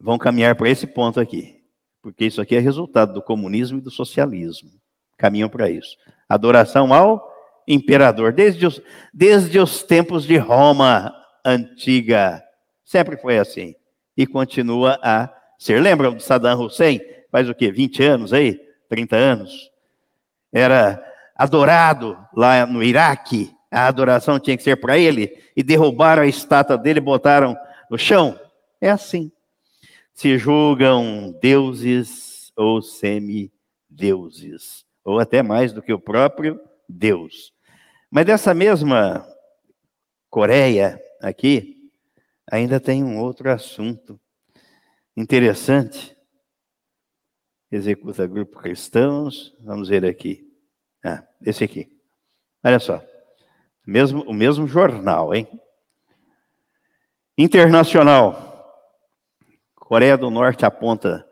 vão 0.00 0.18
caminhar 0.18 0.56
para 0.56 0.68
esse 0.68 0.86
ponto 0.86 1.20
aqui. 1.20 1.56
Porque 2.02 2.24
isso 2.24 2.40
aqui 2.40 2.56
é 2.56 2.60
resultado 2.60 3.12
do 3.14 3.22
comunismo 3.22 3.78
e 3.78 3.80
do 3.80 3.90
socialismo. 3.90 4.70
Caminham 5.16 5.48
para 5.48 5.70
isso 5.70 5.96
adoração 6.28 6.92
ao 6.92 7.24
imperador, 7.66 8.32
desde 8.32 8.66
os, 8.66 8.80
desde 9.12 9.58
os 9.58 9.82
tempos 9.82 10.24
de 10.24 10.36
Roma 10.36 11.12
antiga. 11.44 12.42
Sempre 12.84 13.16
foi 13.16 13.38
assim. 13.38 13.74
E 14.16 14.26
continua 14.26 14.98
a 15.02 15.32
ser. 15.58 15.80
Lembram 15.80 16.14
de 16.14 16.22
Saddam 16.22 16.60
Hussein? 16.60 17.00
Faz 17.30 17.48
o 17.48 17.54
quê? 17.54 17.70
20 17.70 18.02
anos 18.02 18.32
aí? 18.32 18.58
30 18.88 19.16
anos? 19.16 19.70
Era 20.56 21.04
adorado 21.34 22.16
lá 22.34 22.64
no 22.64 22.82
Iraque. 22.82 23.54
A 23.70 23.86
adoração 23.86 24.40
tinha 24.40 24.56
que 24.56 24.62
ser 24.62 24.76
para 24.76 24.96
ele. 24.96 25.36
E 25.54 25.62
derrubaram 25.62 26.22
a 26.22 26.26
estátua 26.26 26.78
dele 26.78 26.98
e 26.98 27.02
botaram 27.02 27.54
no 27.90 27.98
chão. 27.98 28.40
É 28.80 28.90
assim. 28.90 29.30
Se 30.14 30.38
julgam 30.38 31.36
deuses 31.42 32.50
ou 32.56 32.80
semideuses 32.80 34.86
ou 35.04 35.18
até 35.18 35.42
mais 35.42 35.74
do 35.74 35.82
que 35.82 35.92
o 35.92 36.00
próprio 36.00 36.58
Deus. 36.88 37.52
Mas 38.10 38.24
dessa 38.24 38.54
mesma 38.54 39.26
Coreia 40.30 41.00
aqui, 41.20 41.90
ainda 42.50 42.80
tem 42.80 43.02
um 43.02 43.20
outro 43.20 43.50
assunto 43.50 44.20
interessante. 45.16 46.16
Executa 47.70 48.26
grupo 48.26 48.58
cristãos, 48.58 49.56
vamos 49.60 49.88
ver 49.88 50.04
aqui. 50.04 50.45
Ah, 51.06 51.24
esse 51.40 51.62
aqui. 51.62 51.88
Olha 52.64 52.80
só. 52.80 53.00
Mesmo, 53.86 54.22
o 54.22 54.34
mesmo 54.34 54.66
jornal, 54.66 55.32
hein? 55.32 55.48
Internacional. 57.38 58.44
Coreia 59.76 60.18
do 60.18 60.30
Norte 60.30 60.66
aponta, 60.66 61.24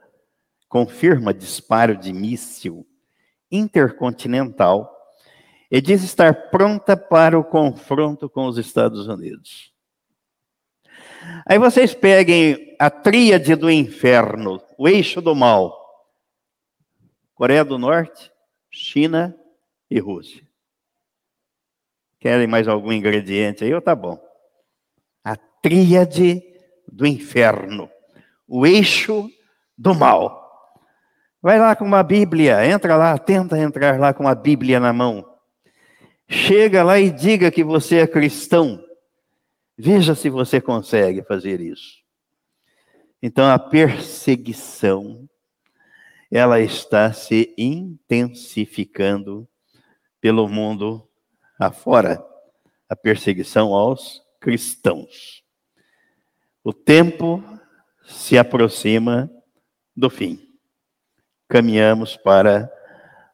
confirma 0.69 1.35
disparo 1.35 1.97
de 1.97 2.12
míssil 2.12 2.87
intercontinental 3.50 4.88
e 5.69 5.81
diz 5.81 6.04
estar 6.04 6.50
pronta 6.50 6.97
para 6.97 7.37
o 7.37 7.43
confronto 7.43 8.31
com 8.31 8.47
os 8.47 8.59
Estados 8.59 9.09
Unidos. 9.09 9.73
Aí 11.45 11.59
vocês 11.59 11.93
peguem 11.95 12.76
a 12.78 12.88
tríade 12.88 13.57
do 13.57 13.69
inferno, 13.69 14.62
o 14.78 14.87
eixo 14.87 15.21
do 15.21 15.35
mal. 15.35 15.76
Coreia 17.35 17.64
do 17.64 17.76
Norte, 17.76 18.31
China 18.71 19.37
e 19.95 20.01
Rússia. 20.01 20.43
Querem 22.19 22.49
mais 22.49 22.67
algum 22.67 22.93
ingrediente 22.93 23.63
aí? 23.63 23.73
Ou 23.73 23.81
tá 23.81 23.95
bom? 23.95 24.19
A 25.23 25.37
tríade 25.37 26.43
do 26.91 27.07
inferno, 27.07 27.89
o 28.49 28.67
eixo 28.67 29.31
do 29.79 29.95
mal. 29.95 30.43
Vai 31.41 31.61
lá 31.61 31.77
com 31.77 31.85
uma 31.85 32.03
Bíblia, 32.03 32.67
entra 32.67 32.97
lá, 32.97 33.17
tenta 33.17 33.57
entrar 33.57 34.01
lá 34.01 34.13
com 34.13 34.27
a 34.27 34.35
Bíblia 34.35 34.81
na 34.81 34.93
mão. 34.93 35.25
Chega 36.29 36.83
lá 36.83 36.99
e 36.99 37.13
diga 37.13 37.53
que 37.53 37.63
você 37.63 37.99
é 37.99 38.07
cristão. 38.07 38.85
Veja 39.79 40.17
se 40.17 40.29
você 40.29 40.61
consegue 40.61 41.23
fazer 41.23 41.61
isso. 41.61 42.03
Então 43.23 43.49
a 43.49 43.61
perseguição 43.61 45.29
ela 46.33 46.61
está 46.61 47.13
se 47.13 47.55
intensificando 47.57 49.49
pelo 50.25 50.49
mundo 50.49 51.07
afora, 51.59 52.19
a 52.88 52.97
perseguição 52.97 53.75
aos 53.75 54.23
cristãos. 54.40 55.45
O 56.64 56.73
tempo 56.73 57.45
se 58.07 58.38
aproxima 58.38 59.31
do 59.95 60.09
fim. 60.09 60.40
Caminhamos 61.47 62.16
para 62.16 62.73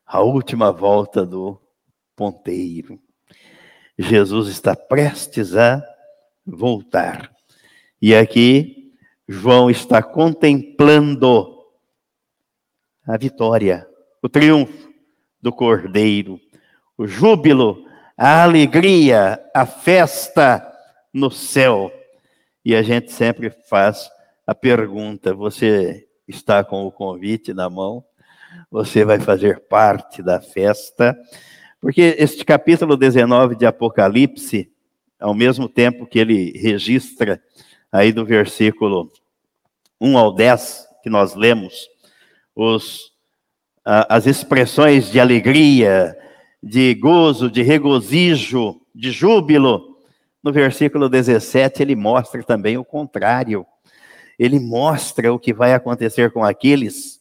a 0.05 0.21
última 0.21 0.73
volta 0.73 1.25
do 1.25 1.63
ponteiro. 2.17 3.01
Jesus 3.97 4.49
está 4.49 4.75
prestes 4.75 5.55
a 5.55 5.81
voltar. 6.45 7.33
E 8.03 8.17
aqui, 8.17 8.97
João 9.29 9.71
está 9.71 10.03
contemplando 10.03 11.57
a 13.07 13.17
vitória, 13.17 13.89
o 14.21 14.29
triunfo 14.29 14.93
do 15.41 15.53
Cordeiro, 15.53 16.41
o 17.01 17.07
júbilo, 17.07 17.87
a 18.15 18.43
alegria, 18.43 19.43
a 19.55 19.65
festa 19.65 20.63
no 21.11 21.31
céu. 21.31 21.91
E 22.63 22.77
a 22.77 22.83
gente 22.83 23.11
sempre 23.11 23.49
faz 23.71 24.11
a 24.47 24.55
pergunta: 24.55 25.33
você 25.33 26.07
está 26.29 26.63
com 26.63 26.85
o 26.85 26.93
convite 26.93 27.55
na 27.55 27.71
mão? 27.71 28.05
Você 28.71 29.03
vai 29.03 29.19
fazer 29.19 29.61
parte 29.61 30.23
da 30.23 30.43
festa? 30.43 31.19
Porque 31.81 32.17
este 32.19 32.45
capítulo 32.45 32.99
19 32.99 33.57
de 33.57 33.65
Apocalipse 33.65 34.71
ao 35.19 35.33
mesmo 35.33 35.71
tempo 35.71 36.07
que 36.07 36.19
ele 36.19 36.53
registra 36.59 37.43
aí 37.91 38.13
do 38.13 38.27
versículo 38.27 39.11
1 39.99 40.19
ao 40.19 40.35
10 40.35 40.87
que 41.03 41.09
nós 41.09 41.35
lemos, 41.35 41.89
os, 42.55 43.11
as 43.85 44.27
expressões 44.27 45.11
de 45.11 45.19
alegria, 45.19 46.15
de 46.63 46.95
gozo, 46.95 47.51
de 47.51 47.63
regozijo, 47.63 48.81
de 48.95 49.11
júbilo. 49.11 49.99
No 50.43 50.53
versículo 50.53 51.09
17, 51.09 51.83
ele 51.83 51.97
mostra 51.97 52.43
também 52.43 52.77
o 52.77 52.85
contrário. 52.85 53.67
Ele 54.39 54.59
mostra 54.59 55.33
o 55.33 55.39
que 55.39 55.53
vai 55.53 55.75
acontecer 55.75 56.31
com 56.31 56.45
aqueles 56.45 57.21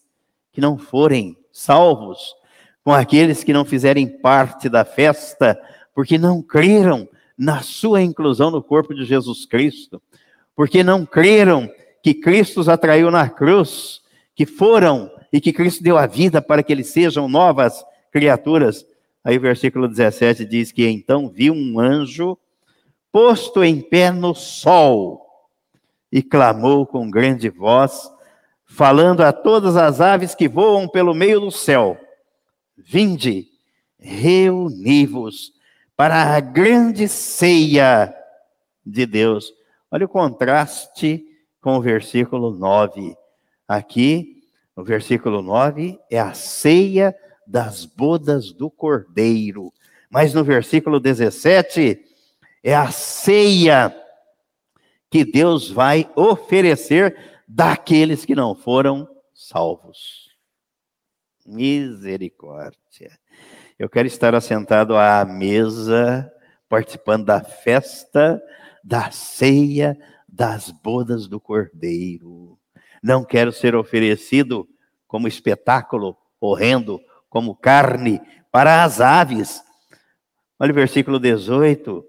que 0.51 0.61
não 0.61 0.77
forem 0.77 1.37
salvos, 1.51 2.33
com 2.83 2.93
aqueles 2.93 3.43
que 3.43 3.53
não 3.53 3.65
fizerem 3.65 4.07
parte 4.07 4.69
da 4.69 4.85
festa, 4.85 5.59
porque 5.93 6.17
não 6.17 6.41
creram 6.41 7.07
na 7.37 7.61
sua 7.61 8.01
inclusão 8.01 8.51
no 8.51 8.63
corpo 8.63 8.93
de 8.93 9.05
Jesus 9.05 9.45
Cristo, 9.45 10.01
porque 10.55 10.83
não 10.83 11.05
creram 11.05 11.69
que 12.01 12.13
Cristo 12.13 12.59
os 12.59 12.69
atraiu 12.69 13.11
na 13.11 13.29
cruz, 13.29 14.01
que 14.35 14.45
foram 14.45 15.11
e 15.31 15.39
que 15.39 15.53
Cristo 15.53 15.83
deu 15.83 15.97
a 15.97 16.05
vida 16.05 16.41
para 16.41 16.63
que 16.63 16.71
eles 16.71 16.87
sejam 16.87 17.27
novas 17.27 17.83
criaturas. 18.11 18.85
Aí 19.23 19.37
o 19.37 19.41
versículo 19.41 19.87
17 19.87 20.45
diz 20.45 20.71
que 20.71 20.87
então 20.87 21.29
viu 21.29 21.53
um 21.53 21.79
anjo 21.79 22.37
posto 23.11 23.63
em 23.63 23.81
pé 23.81 24.11
no 24.11 24.33
sol 24.33 25.25
e 26.11 26.23
clamou 26.23 26.85
com 26.85 27.09
grande 27.09 27.49
voz, 27.49 28.11
falando 28.65 29.21
a 29.21 29.31
todas 29.31 29.75
as 29.75 30.01
aves 30.01 30.33
que 30.33 30.47
voam 30.47 30.87
pelo 30.87 31.13
meio 31.13 31.39
do 31.39 31.51
céu: 31.51 31.97
Vinde, 32.77 33.47
reuni-vos 33.99 35.53
para 35.95 36.35
a 36.35 36.39
grande 36.39 37.07
ceia 37.07 38.13
de 38.85 39.05
Deus. 39.05 39.53
Olha 39.91 40.05
o 40.05 40.09
contraste 40.09 41.25
com 41.61 41.77
o 41.77 41.81
versículo 41.81 42.51
9. 42.51 43.15
Aqui, 43.67 44.43
no 44.75 44.83
versículo 44.83 45.41
9, 45.41 45.99
é 46.09 46.19
a 46.19 46.33
ceia 46.33 47.13
das 47.49 47.83
bodas 47.83 48.51
do 48.53 48.69
cordeiro. 48.69 49.73
Mas 50.07 50.35
no 50.35 50.43
versículo 50.43 50.99
17, 50.99 51.99
é 52.63 52.75
a 52.75 52.91
ceia 52.91 53.95
que 55.09 55.25
Deus 55.25 55.69
vai 55.71 56.07
oferecer 56.15 57.17
daqueles 57.47 58.23
que 58.23 58.35
não 58.35 58.53
foram 58.53 59.09
salvos. 59.33 60.29
Misericórdia. 61.43 63.19
Eu 63.79 63.89
quero 63.89 64.07
estar 64.07 64.35
assentado 64.35 64.95
à 64.95 65.25
mesa, 65.25 66.31
participando 66.67 67.25
da 67.25 67.43
festa, 67.43 68.39
da 68.83 69.09
ceia, 69.09 69.97
das 70.27 70.69
bodas 70.69 71.27
do 71.27 71.39
Cordeiro. 71.39 72.59
Não 73.01 73.23
quero 73.23 73.51
ser 73.51 73.75
oferecido 73.75 74.69
como 75.07 75.27
espetáculo 75.27 76.15
horrendo, 76.39 77.01
como 77.29 77.55
carne 77.55 78.21
para 78.51 78.83
as 78.83 78.99
aves. 78.99 79.61
Olha 80.59 80.71
o 80.71 80.75
versículo 80.75 81.19
18. 81.19 82.05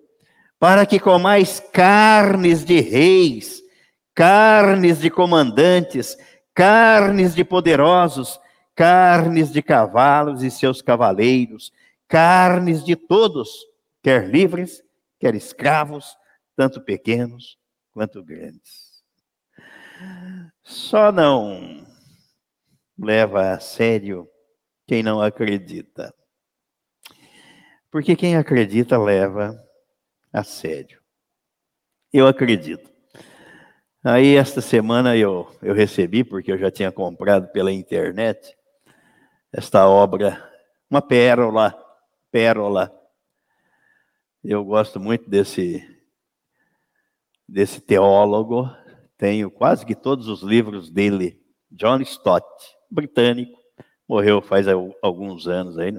Para 0.58 0.84
que 0.84 0.98
comais 0.98 1.60
carnes 1.72 2.64
de 2.64 2.80
reis, 2.80 3.62
carnes 4.14 5.00
de 5.00 5.10
comandantes, 5.10 6.16
carnes 6.54 7.34
de 7.34 7.44
poderosos, 7.44 8.40
carnes 8.74 9.52
de 9.52 9.62
cavalos 9.62 10.42
e 10.42 10.50
seus 10.50 10.82
cavaleiros, 10.82 11.72
carnes 12.08 12.84
de 12.84 12.96
todos, 12.96 13.66
quer 14.02 14.28
livres, 14.28 14.82
quer 15.18 15.34
escravos, 15.34 16.16
tanto 16.56 16.80
pequenos 16.80 17.58
quanto 17.92 18.22
grandes. 18.22 19.02
Só 20.62 21.12
não 21.12 21.86
leva 22.98 23.52
a 23.52 23.60
sério 23.60 24.28
quem 24.90 25.04
não 25.04 25.22
acredita. 25.22 26.12
Porque 27.92 28.16
quem 28.16 28.34
acredita 28.34 28.98
leva 28.98 29.56
a 30.32 30.42
sério. 30.42 31.00
Eu 32.12 32.26
acredito. 32.26 32.90
Aí, 34.02 34.34
esta 34.34 34.60
semana 34.60 35.16
eu, 35.16 35.48
eu 35.62 35.74
recebi, 35.74 36.24
porque 36.24 36.50
eu 36.50 36.58
já 36.58 36.72
tinha 36.72 36.90
comprado 36.90 37.52
pela 37.52 37.70
internet, 37.70 38.52
esta 39.52 39.88
obra, 39.88 40.44
uma 40.90 41.00
pérola, 41.00 41.72
pérola. 42.32 42.92
Eu 44.42 44.64
gosto 44.64 44.98
muito 44.98 45.30
desse 45.30 45.86
desse 47.48 47.80
teólogo, 47.80 48.68
tenho 49.16 49.52
quase 49.52 49.86
que 49.86 49.94
todos 49.94 50.26
os 50.26 50.42
livros 50.42 50.90
dele, 50.90 51.40
John 51.70 52.00
Stott, 52.00 52.44
britânico, 52.90 53.59
morreu 54.10 54.42
faz 54.42 54.66
alguns 55.00 55.46
anos 55.46 55.78
aí, 55.78 55.96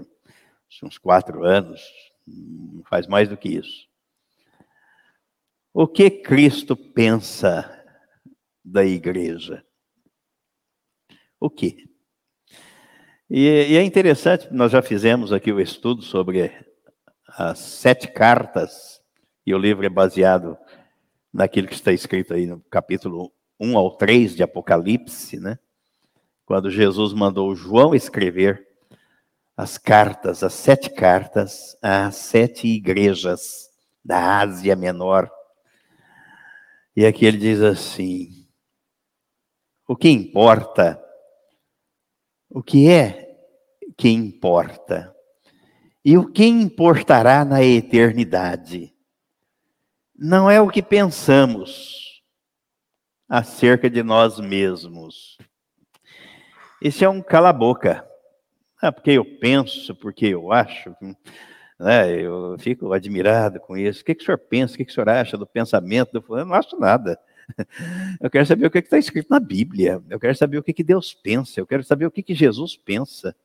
uns 0.83 0.97
quatro 0.97 1.45
anos, 1.45 1.81
faz 2.89 3.07
mais 3.07 3.29
do 3.29 3.37
que 3.37 3.47
isso. 3.47 3.87
O 5.73 5.87
que 5.87 6.09
Cristo 6.09 6.75
pensa 6.75 7.81
da 8.65 8.83
igreja? 8.83 9.65
O 11.39 11.49
que? 11.49 11.89
E, 13.29 13.45
e, 13.47 13.77
é 13.77 13.81
interessante, 13.81 14.49
nós 14.51 14.73
já 14.73 14.81
fizemos 14.81 15.31
aqui 15.31 15.49
o 15.49 15.61
estudo 15.61 16.01
sobre 16.01 16.51
as 17.29 17.59
sete 17.59 18.09
cartas, 18.09 19.01
e 19.45 19.55
o 19.55 19.57
livro 19.57 19.85
é 19.85 19.89
baseado 19.89 20.57
naquilo 21.33 21.69
que 21.69 21.75
está 21.75 21.93
escrito 21.93 22.33
aí 22.33 22.45
no 22.45 22.59
capítulo 22.69 23.31
1 23.57 23.77
ao 23.77 23.95
3 23.95 24.35
de 24.35 24.43
Apocalipse, 24.43 25.39
né? 25.39 25.57
Quando 26.51 26.69
Jesus 26.69 27.13
mandou 27.13 27.55
João 27.55 27.95
escrever 27.95 28.67
as 29.55 29.77
cartas, 29.77 30.43
as 30.43 30.51
sete 30.51 30.89
cartas 30.89 31.77
às 31.81 32.17
sete 32.17 32.67
igrejas 32.67 33.69
da 34.03 34.39
Ásia 34.41 34.75
Menor. 34.75 35.31
E 36.93 37.05
aqui 37.05 37.25
ele 37.25 37.37
diz 37.37 37.61
assim: 37.61 38.45
o 39.87 39.95
que 39.95 40.09
importa, 40.09 41.01
o 42.49 42.61
que 42.61 42.89
é 42.89 43.33
que 43.97 44.09
importa, 44.09 45.15
e 46.03 46.17
o 46.17 46.29
que 46.29 46.45
importará 46.45 47.45
na 47.45 47.63
eternidade, 47.63 48.93
não 50.13 50.51
é 50.51 50.59
o 50.59 50.67
que 50.67 50.83
pensamos 50.83 52.21
acerca 53.29 53.89
de 53.89 54.03
nós 54.03 54.37
mesmos. 54.37 55.37
Esse 56.81 57.05
é 57.05 57.09
um 57.09 57.21
cala-boca. 57.21 58.03
Ah, 58.81 58.91
porque 58.91 59.11
eu 59.11 59.23
penso, 59.23 59.93
porque 59.95 60.25
eu 60.25 60.51
acho. 60.51 60.95
Né? 61.79 62.21
Eu 62.21 62.55
fico 62.59 62.91
admirado 62.91 63.59
com 63.59 63.77
isso. 63.77 64.01
O 64.01 64.05
que, 64.05 64.15
que 64.15 64.23
o 64.23 64.25
senhor 64.25 64.37
pensa? 64.37 64.73
O 64.73 64.77
que, 64.77 64.85
que 64.85 64.91
o 64.91 64.93
senhor 64.93 65.09
acha 65.09 65.37
do 65.37 65.45
pensamento? 65.45 66.23
Eu 66.29 66.45
não 66.45 66.55
acho 66.55 66.79
nada. 66.79 67.19
Eu 68.19 68.29
quero 68.29 68.45
saber 68.45 68.65
o 68.65 68.71
que 68.71 68.79
está 68.79 68.97
escrito 68.97 69.27
na 69.29 69.39
Bíblia. 69.39 70.01
Eu 70.09 70.19
quero 70.19 70.35
saber 70.35 70.57
o 70.57 70.63
que, 70.63 70.73
que 70.73 70.83
Deus 70.83 71.13
pensa. 71.13 71.59
Eu 71.59 71.67
quero 71.67 71.83
saber 71.83 72.05
o 72.05 72.11
que, 72.11 72.23
que 72.23 72.33
Jesus 72.33 72.77
pensa. 72.77 73.35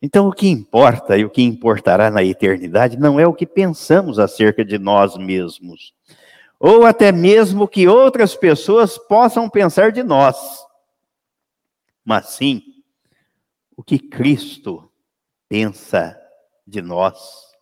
Então, 0.00 0.26
o 0.26 0.32
que 0.32 0.48
importa 0.48 1.16
e 1.16 1.24
o 1.24 1.30
que 1.30 1.42
importará 1.42 2.10
na 2.10 2.24
eternidade 2.24 2.98
não 2.98 3.20
é 3.20 3.26
o 3.26 3.34
que 3.34 3.46
pensamos 3.46 4.18
acerca 4.18 4.64
de 4.64 4.76
nós 4.76 5.16
mesmos, 5.16 5.94
ou 6.58 6.84
até 6.84 7.12
mesmo 7.12 7.64
o 7.64 7.68
que 7.68 7.86
outras 7.86 8.34
pessoas 8.34 8.98
possam 8.98 9.48
pensar 9.48 9.92
de 9.92 10.02
nós, 10.02 10.36
mas 12.04 12.30
sim 12.30 12.62
o 13.76 13.82
que 13.82 13.98
Cristo 13.98 14.92
pensa 15.48 16.18
de 16.66 16.80
nós 16.80 17.52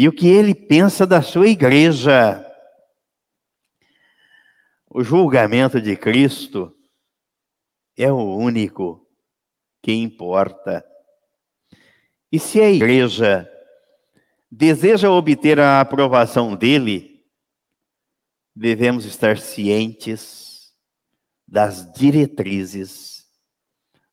e 0.00 0.06
o 0.06 0.12
que 0.12 0.28
ele 0.28 0.54
pensa 0.54 1.04
da 1.04 1.20
sua 1.20 1.48
igreja. 1.48 2.44
O 4.88 5.02
julgamento 5.02 5.80
de 5.80 5.96
Cristo 5.96 6.72
é 7.96 8.10
o 8.12 8.36
único 8.36 9.04
que 9.82 9.92
importa. 9.92 10.84
E 12.30 12.38
se 12.38 12.60
a 12.60 12.70
igreja 12.70 13.50
deseja 14.48 15.10
obter 15.10 15.58
a 15.58 15.80
aprovação 15.80 16.54
dele, 16.54 17.24
devemos 18.54 19.04
estar 19.04 19.36
cientes 19.38 20.72
das 21.44 21.92
diretrizes, 21.92 23.17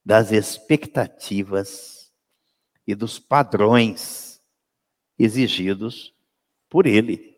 das 0.06 0.32
expectativas 0.32 2.12
e 2.86 2.94
dos 2.94 3.18
padrões 3.18 4.40
exigidos 5.18 6.14
por 6.70 6.86
ele. 6.86 7.36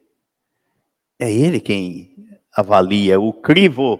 É 1.17 1.31
ele 1.31 1.61
quem 1.61 2.37
avalia, 2.51 3.19
o 3.19 3.31
crivo 3.31 3.99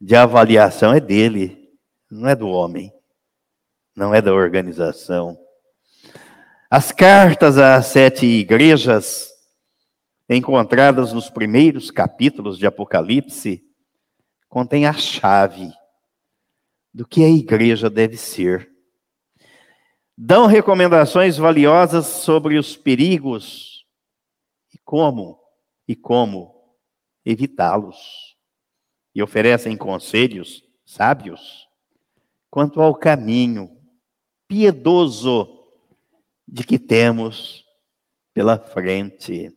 de 0.00 0.14
avaliação 0.14 0.94
é 0.94 1.00
dele, 1.00 1.72
não 2.10 2.28
é 2.28 2.36
do 2.36 2.48
homem, 2.48 2.92
não 3.96 4.14
é 4.14 4.22
da 4.22 4.32
organização. 4.32 5.36
As 6.70 6.92
cartas 6.92 7.58
às 7.58 7.86
sete 7.86 8.24
igrejas, 8.24 9.30
encontradas 10.28 11.12
nos 11.12 11.28
primeiros 11.28 11.90
capítulos 11.90 12.56
de 12.58 12.66
Apocalipse, 12.66 13.62
contêm 14.48 14.86
a 14.86 14.92
chave 14.92 15.72
do 16.94 17.04
que 17.04 17.24
a 17.24 17.28
igreja 17.28 17.90
deve 17.90 18.16
ser. 18.16 18.70
Dão 20.16 20.46
recomendações 20.46 21.36
valiosas 21.36 22.06
sobre 22.06 22.56
os 22.56 22.76
perigos 22.76 23.84
e 24.72 24.78
como 24.78 25.40
e 25.88 25.96
como 25.96 26.54
evitá-los. 27.24 28.36
E 29.12 29.20
oferecem 29.20 29.76
conselhos 29.76 30.62
sábios 30.84 31.68
quanto 32.48 32.80
ao 32.80 32.94
caminho 32.94 33.76
piedoso 34.46 35.66
de 36.46 36.62
que 36.62 36.78
temos 36.78 37.64
pela 38.32 38.56
frente. 38.56 39.52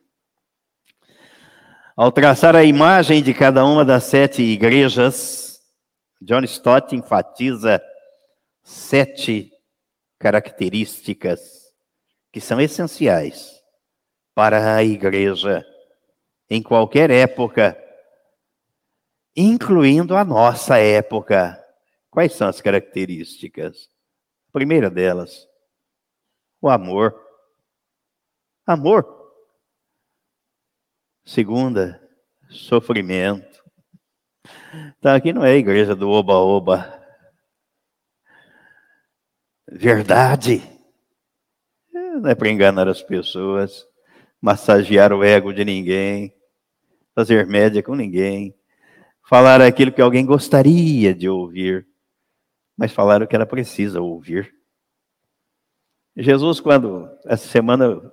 Ao 1.96 2.12
traçar 2.12 2.56
a 2.56 2.64
imagem 2.64 3.22
de 3.22 3.34
cada 3.34 3.66
uma 3.66 3.84
das 3.84 4.06
sete 4.06 4.42
igrejas, 4.42 5.47
John 6.22 6.44
Stott 6.44 6.96
enfatiza 6.96 7.82
sete 8.64 9.52
características 10.20 11.72
que 12.32 12.42
são 12.42 12.60
essenciais 12.60 13.64
para 14.34 14.76
a 14.76 14.84
igreja 14.84 15.66
em 16.50 16.62
qualquer 16.62 17.12
época, 17.12 17.78
incluindo 19.36 20.16
a 20.16 20.24
nossa 20.24 20.78
época. 20.78 21.64
Quais 22.10 22.34
são 22.34 22.48
as 22.48 22.62
características? 22.62 23.90
A 24.50 24.52
primeira 24.52 24.90
delas, 24.90 25.48
o 26.62 26.70
amor. 26.70 27.16
Amor. 28.66 29.06
Segunda, 31.24 32.02
sofrimento. 32.50 33.47
Então 34.98 35.14
aqui 35.14 35.34
não 35.34 35.44
é 35.44 35.52
a 35.52 35.58
igreja 35.58 35.96
do 35.96 36.10
oba-oba. 36.10 36.94
Verdade. 39.70 40.62
Não 41.94 42.30
é 42.30 42.36
para 42.36 42.50
enganar 42.50 42.88
as 42.88 43.02
pessoas, 43.02 43.86
massagear 44.42 45.14
o 45.14 45.24
ego 45.24 45.54
de 45.54 45.64
ninguém, 45.64 46.34
fazer 47.14 47.46
média 47.46 47.84
com 47.84 47.96
ninguém, 47.96 48.56
falar 49.28 49.62
aquilo 49.62 49.92
que 49.92 50.02
alguém 50.02 50.26
gostaria 50.26 51.14
de 51.14 51.28
ouvir, 51.28 51.88
mas 52.78 52.92
falar 52.92 53.22
o 53.22 53.28
que 53.28 53.36
ela 53.36 53.46
precisa 53.46 54.02
ouvir. 54.02 54.54
Jesus, 56.16 56.60
quando 56.60 57.10
essa 57.26 57.48
semana 57.48 57.86
eu 57.86 58.12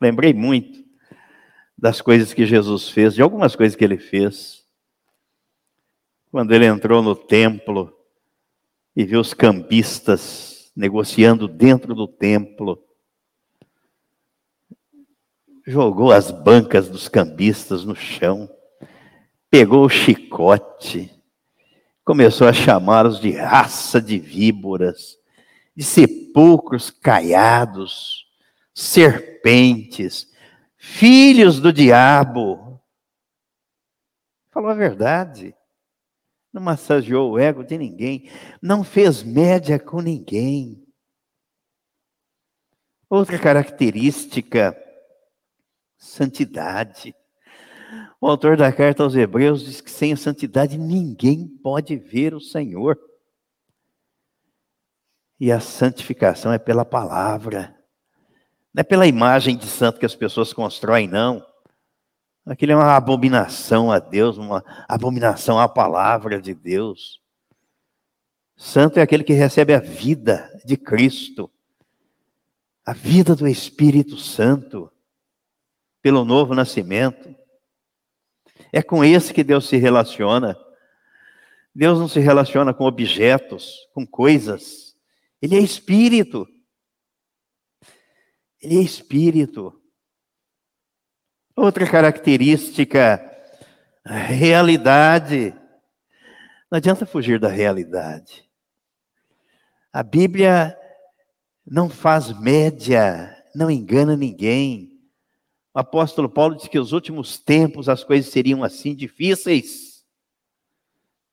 lembrei 0.00 0.34
muito 0.34 0.84
das 1.78 2.00
coisas 2.00 2.34
que 2.34 2.44
Jesus 2.44 2.88
fez, 2.88 3.14
de 3.14 3.22
algumas 3.22 3.56
coisas 3.56 3.76
que 3.76 3.84
ele 3.84 3.96
fez. 3.96 4.65
Quando 6.30 6.52
ele 6.52 6.66
entrou 6.66 7.02
no 7.02 7.14
templo 7.14 7.96
e 8.94 9.04
viu 9.04 9.20
os 9.20 9.32
cambistas 9.32 10.70
negociando 10.76 11.48
dentro 11.48 11.94
do 11.94 12.06
templo, 12.06 12.84
jogou 15.66 16.12
as 16.12 16.30
bancas 16.30 16.88
dos 16.88 17.08
cambistas 17.08 17.84
no 17.84 17.96
chão, 17.96 18.48
pegou 19.50 19.84
o 19.84 19.88
chicote, 19.88 21.10
começou 22.04 22.46
a 22.46 22.52
chamá-los 22.52 23.18
de 23.18 23.32
raça 23.32 24.00
de 24.00 24.18
víboras, 24.18 25.18
de 25.74 25.82
sepulcros 25.82 26.90
caiados, 26.90 28.26
serpentes, 28.74 30.30
filhos 30.76 31.58
do 31.58 31.72
diabo. 31.72 32.80
Falou 34.50 34.70
a 34.70 34.74
verdade. 34.74 35.55
Não 36.56 36.62
massageou 36.62 37.32
o 37.32 37.38
ego 37.38 37.62
de 37.62 37.76
ninguém, 37.76 38.30
não 38.62 38.82
fez 38.82 39.22
média 39.22 39.78
com 39.78 40.00
ninguém. 40.00 40.82
Outra 43.10 43.38
característica, 43.38 44.74
santidade. 45.98 47.14
O 48.18 48.26
autor 48.26 48.56
da 48.56 48.72
carta 48.72 49.02
aos 49.02 49.14
Hebreus 49.14 49.66
diz 49.66 49.82
que 49.82 49.90
sem 49.90 50.14
a 50.14 50.16
santidade 50.16 50.78
ninguém 50.78 51.46
pode 51.46 51.94
ver 51.94 52.32
o 52.32 52.40
Senhor. 52.40 52.98
E 55.38 55.52
a 55.52 55.60
santificação 55.60 56.54
é 56.54 56.58
pela 56.58 56.86
palavra. 56.86 57.78
Não 58.72 58.80
é 58.80 58.82
pela 58.82 59.06
imagem 59.06 59.58
de 59.58 59.66
santo 59.66 60.00
que 60.00 60.06
as 60.06 60.16
pessoas 60.16 60.54
constroem, 60.54 61.06
não. 61.06 61.46
Aquilo 62.46 62.72
é 62.72 62.76
uma 62.76 62.94
abominação 62.94 63.90
a 63.90 63.98
Deus, 63.98 64.38
uma 64.38 64.64
abominação 64.88 65.58
à 65.58 65.68
palavra 65.68 66.40
de 66.40 66.54
Deus. 66.54 67.20
Santo 68.56 68.98
é 68.98 69.02
aquele 69.02 69.24
que 69.24 69.32
recebe 69.32 69.74
a 69.74 69.80
vida 69.80 70.48
de 70.64 70.76
Cristo, 70.76 71.50
a 72.84 72.92
vida 72.92 73.34
do 73.34 73.48
Espírito 73.48 74.16
Santo, 74.16 74.92
pelo 76.00 76.24
novo 76.24 76.54
nascimento. 76.54 77.34
É 78.72 78.80
com 78.80 79.04
esse 79.04 79.34
que 79.34 79.42
Deus 79.42 79.68
se 79.68 79.76
relaciona. 79.76 80.56
Deus 81.74 81.98
não 81.98 82.06
se 82.06 82.20
relaciona 82.20 82.72
com 82.72 82.84
objetos, 82.84 83.88
com 83.92 84.06
coisas. 84.06 84.96
Ele 85.42 85.56
é 85.56 85.60
espírito. 85.60 86.46
Ele 88.62 88.78
é 88.78 88.82
espírito. 88.82 89.82
Outra 91.56 91.90
característica, 91.90 93.18
realidade. 94.04 95.54
Não 96.70 96.76
adianta 96.76 97.06
fugir 97.06 97.40
da 97.40 97.48
realidade. 97.48 98.46
A 99.90 100.02
Bíblia 100.02 100.78
não 101.66 101.88
faz 101.88 102.30
média, 102.38 103.34
não 103.54 103.70
engana 103.70 104.14
ninguém. 104.14 105.00
O 105.72 105.78
apóstolo 105.78 106.28
Paulo 106.28 106.56
disse 106.56 106.68
que 106.68 106.78
os 106.78 106.92
últimos 106.92 107.38
tempos 107.38 107.88
as 107.88 108.04
coisas 108.04 108.30
seriam 108.30 108.62
assim 108.62 108.94
difíceis. 108.94 110.04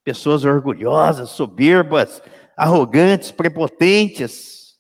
Pessoas 0.05 0.45
orgulhosas, 0.45 1.31
soberbas, 1.31 2.21
arrogantes, 2.55 3.29
prepotentes. 3.29 4.79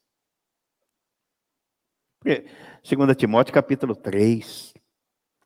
2 2.23 3.17
Timóteo 3.17 3.53
capítulo 3.53 3.93
3. 3.93 4.72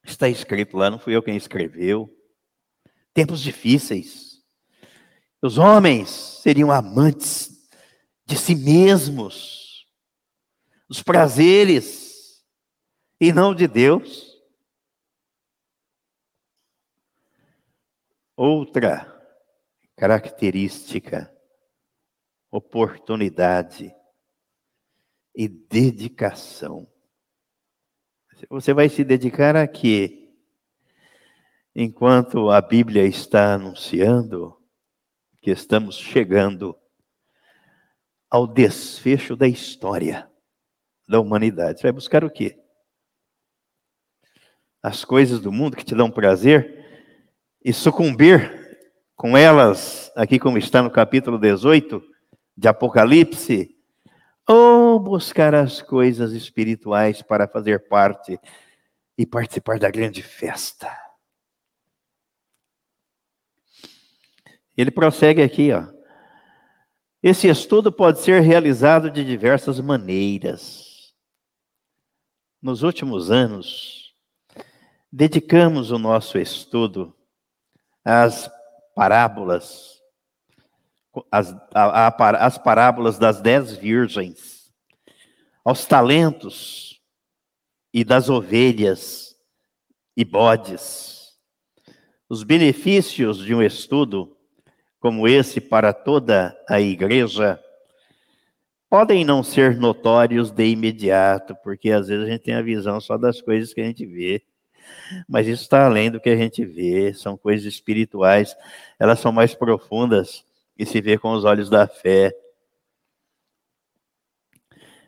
Está 0.07 0.29
escrito 0.29 0.77
lá, 0.77 0.89
não 0.89 0.97
fui 0.97 1.15
eu 1.15 1.21
quem 1.21 1.35
escreveu. 1.35 2.09
Tempos 3.13 3.41
difíceis. 3.41 4.41
Os 5.41 5.57
homens 5.57 6.09
seriam 6.09 6.71
amantes 6.71 7.69
de 8.25 8.37
si 8.37 8.55
mesmos, 8.55 9.85
os 10.89 11.03
prazeres, 11.03 12.43
e 13.19 13.33
não 13.33 13.53
de 13.53 13.67
Deus. 13.67 14.41
Outra 18.35 19.13
característica, 19.95 21.33
oportunidade 22.49 23.93
e 25.35 25.47
dedicação. 25.47 26.87
Você 28.49 28.73
vai 28.73 28.87
se 28.87 29.03
dedicar 29.03 29.55
a 29.55 29.67
quê? 29.67 30.29
Enquanto 31.75 32.49
a 32.51 32.61
Bíblia 32.61 33.03
está 33.05 33.55
anunciando 33.55 34.55
que 35.41 35.49
estamos 35.49 35.97
chegando 35.97 36.77
ao 38.29 38.45
desfecho 38.45 39.35
da 39.35 39.47
história 39.47 40.29
da 41.07 41.19
humanidade. 41.19 41.79
Você 41.79 41.83
vai 41.83 41.91
buscar 41.91 42.23
o 42.23 42.29
quê? 42.29 42.59
As 44.83 45.05
coisas 45.05 45.39
do 45.39 45.51
mundo 45.51 45.77
que 45.77 45.85
te 45.85 45.95
dão 45.95 46.11
prazer 46.11 46.85
e 47.63 47.73
sucumbir 47.73 48.85
com 49.15 49.35
elas, 49.35 50.11
aqui 50.15 50.37
como 50.37 50.57
está 50.57 50.83
no 50.83 50.91
capítulo 50.91 51.39
18 51.39 52.03
de 52.55 52.67
Apocalipse, 52.67 53.76
ou 54.47 54.99
buscar 54.99 55.53
as 55.53 55.81
coisas 55.81 56.31
espirituais 56.31 57.21
para 57.21 57.47
fazer 57.47 57.87
parte 57.89 58.39
e 59.17 59.25
participar 59.25 59.77
da 59.77 59.91
grande 59.91 60.23
festa. 60.23 60.89
Ele 64.77 64.91
prossegue 64.91 65.41
aqui, 65.41 65.71
ó. 65.73 65.87
Esse 67.21 67.47
estudo 67.47 67.91
pode 67.91 68.19
ser 68.21 68.41
realizado 68.41 69.09
de 69.09 69.25
diversas 69.25 69.79
maneiras. 69.79 71.13
Nos 72.61 72.83
últimos 72.83 73.31
anos, 73.31 74.15
dedicamos 75.11 75.91
o 75.91 75.97
nosso 75.97 76.37
estudo 76.37 77.15
às 78.05 78.49
parábolas, 78.95 79.96
às, 81.31 81.55
às 81.73 82.57
parábolas 82.57 83.17
das 83.17 83.41
dez 83.41 83.73
virgens, 83.73 84.71
aos 85.63 85.85
talentos 85.85 87.01
e 87.93 88.03
das 88.03 88.29
ovelhas 88.29 89.35
e 90.15 90.23
bodes. 90.23 91.35
Os 92.29 92.43
benefícios 92.43 93.37
de 93.37 93.53
um 93.53 93.61
estudo 93.61 94.35
como 94.99 95.27
esse 95.27 95.61
para 95.61 95.93
toda 95.93 96.57
a 96.67 96.81
igreja 96.81 97.59
podem 98.89 99.23
não 99.23 99.43
ser 99.43 99.77
notórios 99.77 100.51
de 100.51 100.65
imediato, 100.65 101.55
porque 101.63 101.91
às 101.91 102.07
vezes 102.07 102.25
a 102.25 102.31
gente 102.31 102.43
tem 102.43 102.55
a 102.55 102.61
visão 102.61 102.99
só 102.99 103.17
das 103.17 103.41
coisas 103.41 103.73
que 103.73 103.81
a 103.81 103.85
gente 103.85 104.05
vê. 104.05 104.41
Mas 105.27 105.47
isso 105.47 105.63
está 105.63 105.85
além 105.85 106.09
do 106.09 106.19
que 106.19 106.29
a 106.29 106.35
gente 106.35 106.65
vê, 106.65 107.13
são 107.13 107.37
coisas 107.37 107.65
espirituais, 107.65 108.55
elas 108.97 109.19
são 109.19 109.31
mais 109.31 109.53
profundas 109.53 110.46
e 110.77 110.85
se 110.85 111.01
vê 111.01 111.17
com 111.17 111.31
os 111.33 111.43
olhos 111.43 111.69
da 111.69 111.87
fé. 111.87 112.31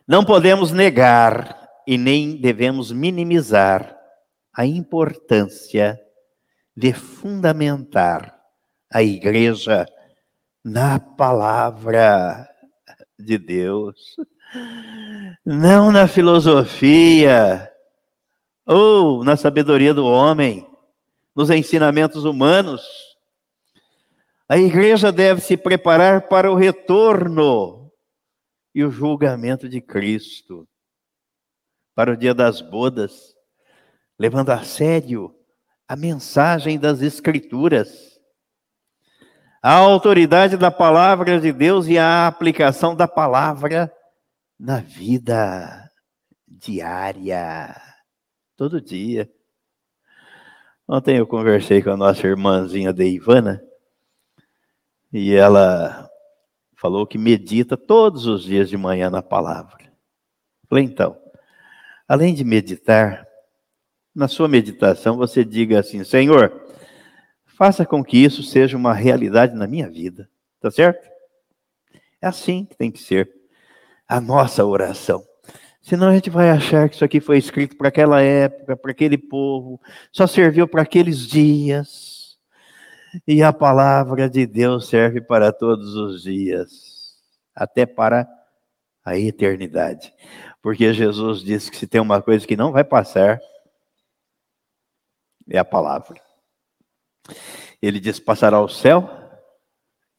Não 0.06 0.24
podemos 0.24 0.72
negar 0.72 1.68
e 1.86 1.96
nem 1.96 2.36
devemos 2.36 2.90
minimizar 2.90 3.96
a 4.52 4.66
importância 4.66 6.00
de 6.76 6.92
fundamentar 6.92 8.36
a 8.92 9.02
igreja 9.02 9.86
na 10.64 10.98
palavra 10.98 12.48
de 13.18 13.38
Deus, 13.38 14.16
não 15.44 15.92
na 15.92 16.08
filosofia 16.08 17.70
ou 18.66 19.22
na 19.24 19.36
sabedoria 19.36 19.94
do 19.94 20.04
homem, 20.04 20.66
nos 21.34 21.50
ensinamentos 21.50 22.24
humanos. 22.24 23.09
A 24.50 24.58
igreja 24.58 25.12
deve 25.12 25.40
se 25.40 25.56
preparar 25.56 26.22
para 26.22 26.50
o 26.50 26.56
retorno 26.56 27.88
e 28.74 28.82
o 28.82 28.90
julgamento 28.90 29.68
de 29.68 29.80
Cristo, 29.80 30.68
para 31.94 32.10
o 32.10 32.16
dia 32.16 32.34
das 32.34 32.60
bodas, 32.60 33.36
levando 34.18 34.50
a 34.50 34.64
sério 34.64 35.32
a 35.86 35.94
mensagem 35.94 36.80
das 36.80 37.00
Escrituras. 37.00 38.20
A 39.62 39.74
autoridade 39.74 40.56
da 40.56 40.68
palavra 40.68 41.38
de 41.38 41.52
Deus 41.52 41.86
e 41.86 41.96
a 41.96 42.26
aplicação 42.26 42.96
da 42.96 43.06
palavra 43.06 43.94
na 44.58 44.80
vida 44.80 45.88
diária, 46.48 47.80
todo 48.56 48.80
dia. 48.80 49.30
Ontem 50.88 51.18
eu 51.18 51.26
conversei 51.28 51.80
com 51.80 51.90
a 51.90 51.96
nossa 51.96 52.26
irmãzinha 52.26 52.92
Deivana 52.92 53.69
e 55.12 55.34
ela 55.34 56.08
falou 56.76 57.06
que 57.06 57.18
medita 57.18 57.76
todos 57.76 58.26
os 58.26 58.44
dias 58.44 58.68
de 58.68 58.76
manhã 58.76 59.10
na 59.10 59.22
palavra. 59.22 59.92
Falei, 60.68 60.84
então, 60.84 61.16
além 62.08 62.34
de 62.34 62.44
meditar, 62.44 63.26
na 64.14 64.28
sua 64.28 64.48
meditação 64.48 65.16
você 65.16 65.44
diga 65.44 65.80
assim: 65.80 66.04
Senhor, 66.04 66.70
Faça 67.60 67.84
com 67.84 68.02
que 68.02 68.16
isso 68.16 68.42
seja 68.42 68.74
uma 68.74 68.94
realidade 68.94 69.54
na 69.54 69.66
minha 69.66 69.86
vida. 69.86 70.30
Tá 70.62 70.70
certo? 70.70 71.06
É 72.18 72.26
assim 72.26 72.64
que 72.64 72.74
tem 72.74 72.90
que 72.90 72.98
ser 72.98 73.30
a 74.08 74.18
nossa 74.18 74.64
oração. 74.64 75.22
Senão 75.82 76.08
a 76.08 76.14
gente 76.14 76.30
vai 76.30 76.48
achar 76.48 76.88
que 76.88 76.94
isso 76.94 77.04
aqui 77.04 77.20
foi 77.20 77.36
escrito 77.36 77.76
para 77.76 77.88
aquela 77.88 78.22
época, 78.22 78.78
para 78.78 78.90
aquele 78.92 79.18
povo, 79.18 79.78
só 80.10 80.26
serviu 80.26 80.66
para 80.66 80.80
aqueles 80.80 81.18
dias. 81.18 82.09
E 83.26 83.42
a 83.42 83.52
palavra 83.52 84.28
de 84.28 84.46
Deus 84.46 84.88
serve 84.88 85.20
para 85.20 85.52
todos 85.52 85.94
os 85.96 86.22
dias, 86.22 87.18
até 87.54 87.84
para 87.84 88.28
a 89.04 89.16
eternidade. 89.16 90.14
Porque 90.62 90.92
Jesus 90.92 91.40
disse 91.40 91.70
que 91.70 91.76
se 91.76 91.86
tem 91.86 92.00
uma 92.00 92.22
coisa 92.22 92.46
que 92.46 92.56
não 92.56 92.70
vai 92.70 92.84
passar, 92.84 93.40
é 95.48 95.58
a 95.58 95.64
palavra. 95.64 96.20
Ele 97.82 97.98
diz: 97.98 98.20
passará 98.20 98.60
o 98.60 98.68
céu 98.68 99.10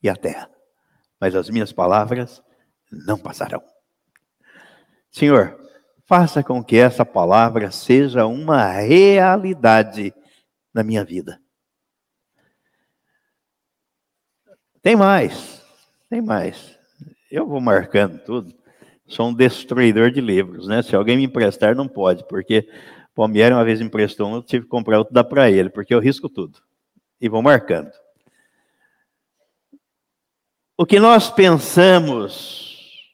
e 0.03 0.09
a 0.09 0.15
terra, 0.15 0.49
mas 1.19 1.35
as 1.35 1.49
minhas 1.49 1.71
palavras 1.71 2.43
não 2.91 3.17
passarão. 3.17 3.63
Senhor, 5.09 5.57
faça 6.05 6.43
com 6.43 6.63
que 6.63 6.77
essa 6.77 7.05
palavra 7.05 7.71
seja 7.71 8.25
uma 8.25 8.71
realidade 8.71 10.13
na 10.73 10.83
minha 10.83 11.05
vida. 11.05 11.39
Tem 14.81 14.95
mais, 14.95 15.61
tem 16.09 16.21
mais. 16.21 16.77
Eu 17.29 17.47
vou 17.47 17.61
marcando 17.61 18.17
tudo. 18.19 18.53
Sou 19.07 19.27
um 19.27 19.33
destruidor 19.33 20.09
de 20.09 20.21
livros, 20.21 20.67
né? 20.67 20.81
Se 20.81 20.95
alguém 20.95 21.17
me 21.17 21.25
emprestar, 21.25 21.75
não 21.75 21.87
pode, 21.87 22.27
porque 22.27 22.67
Palmieri 23.13 23.53
uma 23.53 23.65
vez 23.65 23.79
emprestou 23.79 24.27
um, 24.27 24.35
eu 24.35 24.43
tive 24.43 24.63
que 24.63 24.69
comprar 24.69 24.97
outro, 24.97 25.13
dá 25.13 25.23
para 25.23 25.51
ele, 25.51 25.69
porque 25.69 25.93
eu 25.93 25.99
risco 25.99 26.27
tudo 26.27 26.59
e 27.19 27.29
vão 27.29 27.41
marcando. 27.41 27.91
O 30.77 30.85
que 30.85 30.99
nós 30.99 31.29
pensamos, 31.29 33.13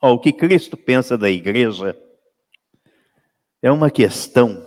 ou 0.00 0.14
o 0.14 0.20
que 0.20 0.32
Cristo 0.32 0.76
pensa 0.76 1.18
da 1.18 1.28
igreja, 1.28 1.98
é 3.60 3.72
uma 3.72 3.90
questão 3.90 4.64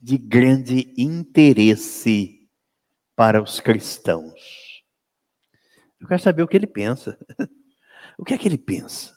de 0.00 0.16
grande 0.16 0.94
interesse 0.96 2.41
para 3.14 3.42
os 3.42 3.60
cristãos. 3.60 4.82
Eu 6.00 6.08
quero 6.08 6.22
saber 6.22 6.42
o 6.42 6.48
que 6.48 6.56
ele 6.56 6.66
pensa. 6.66 7.18
O 8.18 8.24
que 8.24 8.34
é 8.34 8.38
que 8.38 8.46
ele 8.46 8.58
pensa? 8.58 9.16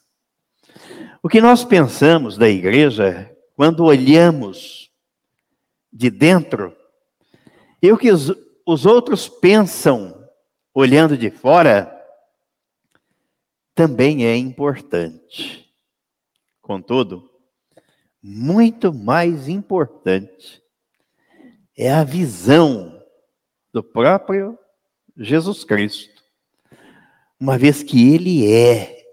O 1.22 1.28
que 1.28 1.42
nós 1.42 1.66
pensamos 1.66 2.38
da 2.38 2.48
igreja 2.48 3.30
quando 3.56 3.84
olhamos 3.84 4.90
de 5.92 6.10
dentro, 6.10 6.76
e 7.82 7.92
o 7.92 7.98
que 7.98 8.12
os, 8.12 8.32
os 8.66 8.86
outros 8.86 9.30
pensam 9.30 10.28
olhando 10.74 11.18
de 11.18 11.30
fora 11.30 11.92
também 13.74 14.26
é 14.26 14.36
importante. 14.36 15.74
Contudo, 16.62 17.30
muito 18.22 18.94
mais 18.94 19.48
importante 19.48 20.62
é 21.78 21.92
a 21.92 22.04
visão 22.04 22.95
do 23.76 23.84
próprio 23.84 24.58
Jesus 25.18 25.66
Cristo, 25.66 26.24
uma 27.38 27.58
vez 27.58 27.84
que 27.84 28.14
ele 28.14 28.50
é 28.50 29.04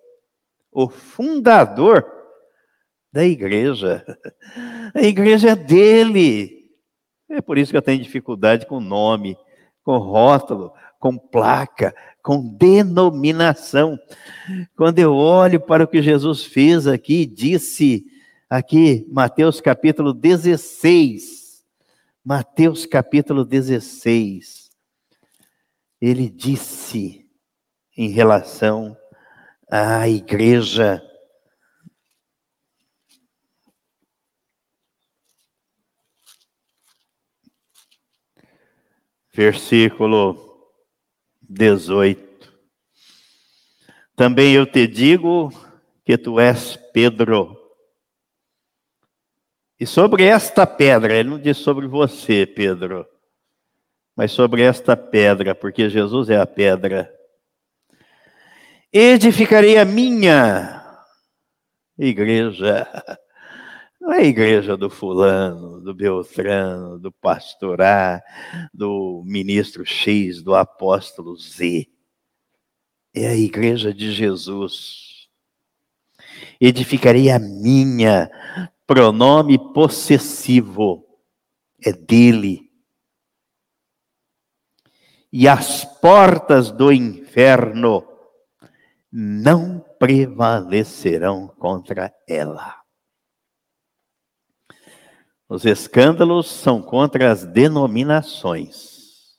o 0.71 0.89
fundador 0.89 2.07
da 3.13 3.25
igreja. 3.25 4.05
A 4.95 5.03
igreja 5.03 5.51
é 5.51 5.57
dele. 5.57 6.71
É 7.29 7.41
por 7.41 7.59
isso 7.59 7.73
que 7.73 7.77
eu 7.77 7.83
tenho 7.83 8.01
dificuldade 8.01 8.65
com 8.67 8.79
nome, 8.79 9.37
com 9.83 9.99
rótulo, 9.99 10.73
com 11.01 11.19
placa, 11.19 11.93
com 12.23 12.47
denominação. 12.57 13.99
Quando 14.77 15.01
eu 15.01 15.13
olho 15.13 15.59
para 15.59 15.83
o 15.83 15.89
que 15.89 16.01
Jesus 16.01 16.45
fez 16.45 16.87
aqui, 16.87 17.27
disse 17.27 18.05
aqui, 18.49 19.05
Mateus 19.11 19.61
capítulo 19.61 20.13
16. 20.13 21.42
Mateus 22.25 22.87
capítulo 22.87 23.45
16. 23.45 24.71
Ele 26.01 26.31
disse 26.31 27.29
em 27.97 28.11
relação 28.11 28.97
à 29.69 30.09
igreja, 30.09 31.03
versículo 39.35 40.71
18. 41.43 42.53
Também 44.15 44.55
eu 44.55 44.65
te 44.65 44.87
digo 44.87 45.51
que 46.05 46.17
tu 46.17 46.39
és 46.39 46.77
Pedro. 46.93 47.62
E 49.83 49.87
sobre 49.87 50.23
esta 50.23 50.65
pedra, 50.65 51.13
ele 51.13 51.31
não 51.31 51.41
diz 51.41 51.57
sobre 51.57 51.89
você, 51.89 52.47
Pedro, 52.47 53.05
mas 54.15 54.31
sobre 54.31 54.63
esta 54.63 54.97
pedra, 54.97 55.57
porque 55.57 55.91
Jesus 55.91 56.31
é 56.31 56.37
a 56.37 56.47
pedra. 56.47 57.13
Edificarei 58.93 59.77
a 59.79 59.85
minha 59.85 61.05
igreja. 61.99 62.87
Não 64.01 64.13
é 64.13 64.19
a 64.19 64.25
igreja 64.25 64.77
do 64.77 64.89
fulano, 64.89 65.81
do 65.81 65.93
Beltrano, 65.93 66.97
do 67.01 67.11
pastor 67.11 67.83
A, 67.83 68.23
do 68.73 69.25
ministro 69.27 69.85
X, 69.85 70.45
do 70.45 70.55
apóstolo 70.55 71.37
Z. 71.37 71.89
É 73.13 73.27
a 73.27 73.35
igreja 73.35 73.93
de 73.93 74.13
Jesus. 74.13 75.29
Edificarei 76.61 77.31
a 77.31 77.41
minha, 77.41 78.31
pronome 78.93 79.59
possessivo, 79.73 81.07
é 81.83 81.95
dele. 81.95 82.71
E 85.33 85.49
as 85.49 85.83
portas 85.83 86.71
do 86.71 86.93
inferno 86.93 88.07
não 89.11 89.81
prevalecerão 89.99 91.49
contra 91.49 92.15
ela. 92.29 92.83
Os 95.49 95.65
escândalos 95.65 96.51
são 96.51 96.83
contra 96.83 97.33
as 97.33 97.47
denominações. 97.47 99.39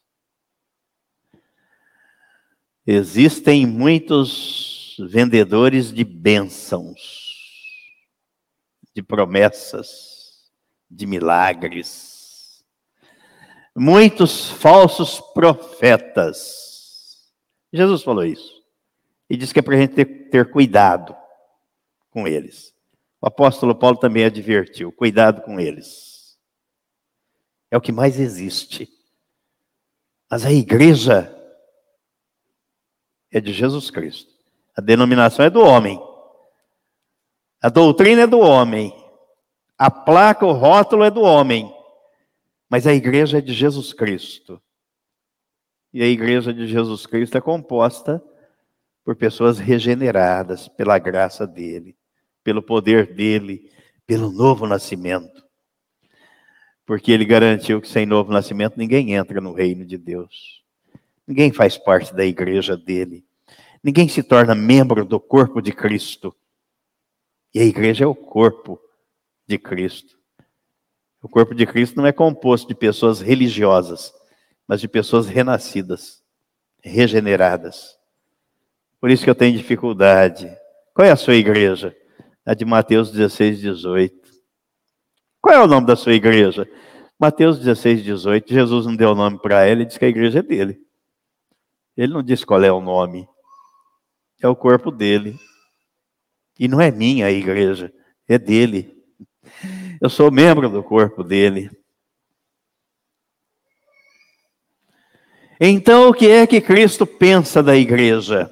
Existem 2.87 3.67
muitos 3.67 4.97
vendedores 5.11 5.93
de 5.93 6.03
bênçãos, 6.03 7.22
de 8.93 9.01
promessas, 9.01 10.51
de 10.89 11.05
milagres. 11.05 12.63
Muitos 13.75 14.49
falsos 14.49 15.19
profetas. 15.33 17.31
Jesus 17.71 18.03
falou 18.03 18.23
isso. 18.23 18.61
E 19.29 19.35
disse 19.35 19.53
que 19.53 19.59
é 19.59 19.63
para 19.63 19.75
a 19.75 19.79
gente 19.79 19.95
ter, 19.95 20.05
ter 20.29 20.51
cuidado 20.51 21.15
com 22.11 22.27
eles. 22.27 22.73
O 23.19 23.27
apóstolo 23.27 23.73
Paulo 23.73 23.97
também 23.97 24.25
advertiu: 24.25 24.91
cuidado 24.91 25.41
com 25.41 25.59
eles. 25.59 26.37
É 27.71 27.77
o 27.77 27.81
que 27.81 27.91
mais 27.91 28.19
existe. 28.19 28.87
Mas 30.29 30.45
a 30.45 30.51
igreja 30.51 31.33
é 33.31 33.41
de 33.41 33.51
Jesus 33.51 33.89
Cristo. 33.89 34.31
A 34.75 34.81
denominação 34.81 35.45
é 35.45 35.49
do 35.49 35.61
homem. 35.61 35.99
A 37.63 37.69
doutrina 37.69 38.23
é 38.23 38.27
do 38.27 38.39
homem. 38.39 38.93
A 39.77 39.89
placa, 39.89 40.45
o 40.45 40.51
rótulo 40.51 41.03
é 41.03 41.09
do 41.09 41.21
homem. 41.21 41.73
Mas 42.69 42.85
a 42.85 42.93
igreja 42.93 43.39
é 43.39 43.41
de 43.41 43.53
Jesus 43.53 43.93
Cristo. 43.93 44.61
E 45.91 46.03
a 46.03 46.07
igreja 46.07 46.53
de 46.53 46.67
Jesus 46.67 47.05
Cristo 47.05 47.37
é 47.37 47.41
composta 47.41 48.23
por 49.03 49.15
pessoas 49.15 49.57
regeneradas 49.57 50.67
pela 50.67 50.99
graça 50.99 51.47
dele 51.47 51.95
pelo 52.43 52.61
poder 52.61 53.13
dele, 53.13 53.71
pelo 54.05 54.31
novo 54.31 54.67
nascimento. 54.67 55.43
Porque 56.85 57.11
ele 57.11 57.23
garantiu 57.23 57.79
que 57.79 57.87
sem 57.87 58.05
novo 58.05 58.31
nascimento 58.31 58.77
ninguém 58.77 59.13
entra 59.13 59.39
no 59.39 59.53
reino 59.53 59.85
de 59.85 59.97
Deus. 59.97 60.61
Ninguém 61.25 61.51
faz 61.53 61.77
parte 61.77 62.13
da 62.13 62.25
igreja 62.25 62.75
dele. 62.75 63.23
Ninguém 63.81 64.09
se 64.09 64.21
torna 64.21 64.53
membro 64.53 65.05
do 65.05 65.19
corpo 65.19 65.61
de 65.61 65.71
Cristo. 65.71 66.35
E 67.53 67.59
a 67.59 67.63
igreja 67.63 68.03
é 68.03 68.07
o 68.07 68.15
corpo 68.15 68.79
de 69.47 69.57
Cristo. 69.57 70.17
O 71.21 71.29
corpo 71.29 71.53
de 71.53 71.65
Cristo 71.65 71.95
não 71.97 72.05
é 72.05 72.11
composto 72.11 72.67
de 72.67 72.75
pessoas 72.75 73.21
religiosas, 73.21 74.13
mas 74.67 74.81
de 74.81 74.87
pessoas 74.87 75.27
renascidas, 75.27 76.23
regeneradas. 76.81 77.97
Por 78.99 79.09
isso 79.09 79.23
que 79.23 79.29
eu 79.29 79.35
tenho 79.35 79.57
dificuldade. 79.57 80.51
Qual 80.93 81.07
é 81.07 81.11
a 81.11 81.15
sua 81.15 81.35
igreja? 81.35 81.95
a 82.45 82.53
de 82.53 82.65
Mateus 82.65 83.11
16, 83.11 83.59
18. 83.59 84.15
Qual 85.41 85.55
é 85.55 85.63
o 85.63 85.67
nome 85.67 85.87
da 85.87 85.95
sua 85.95 86.13
igreja? 86.13 86.69
Mateus 87.17 87.57
16, 87.59 88.03
18. 88.03 88.53
Jesus 88.53 88.85
não 88.85 88.95
deu 88.95 89.15
nome 89.15 89.39
para 89.39 89.63
ela, 89.63 89.71
ele 89.71 89.85
disse 89.85 89.99
que 89.99 90.05
a 90.05 90.09
igreja 90.09 90.39
é 90.39 90.43
dele. 90.43 90.79
Ele 91.95 92.13
não 92.13 92.23
disse 92.23 92.45
qual 92.45 92.61
é 92.63 92.71
o 92.71 92.81
nome. 92.81 93.27
É 94.41 94.47
o 94.47 94.55
corpo 94.55 94.91
dele. 94.91 95.39
E 96.63 96.67
não 96.69 96.79
é 96.79 96.89
minha 96.89 97.25
a 97.25 97.29
igreja, 97.29 97.93
é 98.25 98.39
dele. 98.39 98.97
Eu 99.99 100.09
sou 100.09 100.31
membro 100.31 100.69
do 100.69 100.81
corpo 100.81 101.21
dele. 101.21 101.69
Então, 105.59 106.07
o 106.07 106.13
que 106.13 106.29
é 106.29 106.47
que 106.47 106.61
Cristo 106.61 107.05
pensa 107.05 107.61
da 107.61 107.75
igreja? 107.75 108.49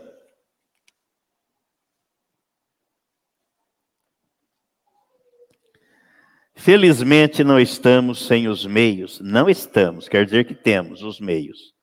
Felizmente 6.53 7.45
não 7.45 7.57
estamos 7.57 8.27
sem 8.27 8.49
os 8.49 8.65
meios, 8.65 9.21
não 9.21 9.49
estamos, 9.49 10.09
quer 10.09 10.25
dizer 10.25 10.45
que 10.45 10.53
temos 10.53 11.01
os 11.01 11.17
meios, 11.17 11.73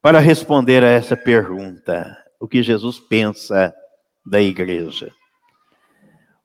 para 0.00 0.20
responder 0.20 0.82
a 0.82 0.88
essa 0.88 1.14
pergunta: 1.14 2.16
o 2.40 2.48
que 2.48 2.62
Jesus 2.62 2.98
pensa 2.98 3.74
da 4.24 4.40
igreja? 4.40 5.14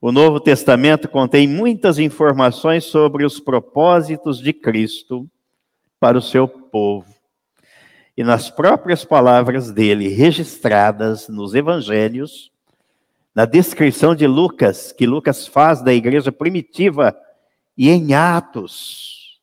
O 0.02 0.14
Novo 0.14 0.40
Testamento 0.40 1.10
contém 1.10 1.46
muitas 1.46 2.00
informações 2.00 2.86
sobre 2.86 3.26
os 3.26 3.38
propósitos 3.38 4.40
de 4.40 4.54
Cristo 4.54 5.30
para 6.00 6.18
o 6.18 6.22
seu 6.22 6.48
povo. 6.48 7.14
E 8.16 8.24
nas 8.24 8.50
próprias 8.50 9.04
palavras 9.04 9.72
dele, 9.72 10.08
registradas 10.08 11.28
nos 11.28 11.54
evangelhos, 11.54 12.50
na 13.36 13.44
descrição 13.44 14.16
de 14.16 14.26
Lucas, 14.26 14.94
que 14.94 15.06
Lucas 15.06 15.46
faz 15.46 15.82
da 15.82 15.94
igreja 15.94 16.32
primitiva 16.32 17.14
e 17.78 17.90
em 17.90 18.14
Atos, 18.14 19.42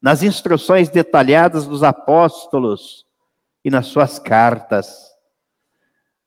nas 0.00 0.22
instruções 0.22 0.88
detalhadas 0.88 1.66
dos 1.66 1.82
apóstolos 1.82 3.04
e 3.64 3.70
nas 3.70 3.88
suas 3.88 4.20
cartas, 4.20 5.10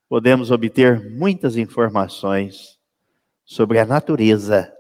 podemos 0.10 0.52
obter 0.52 1.10
muitas 1.10 1.56
informações 1.56 2.73
sobre 3.46 3.80
a 3.80 3.86
natureza 3.86 4.74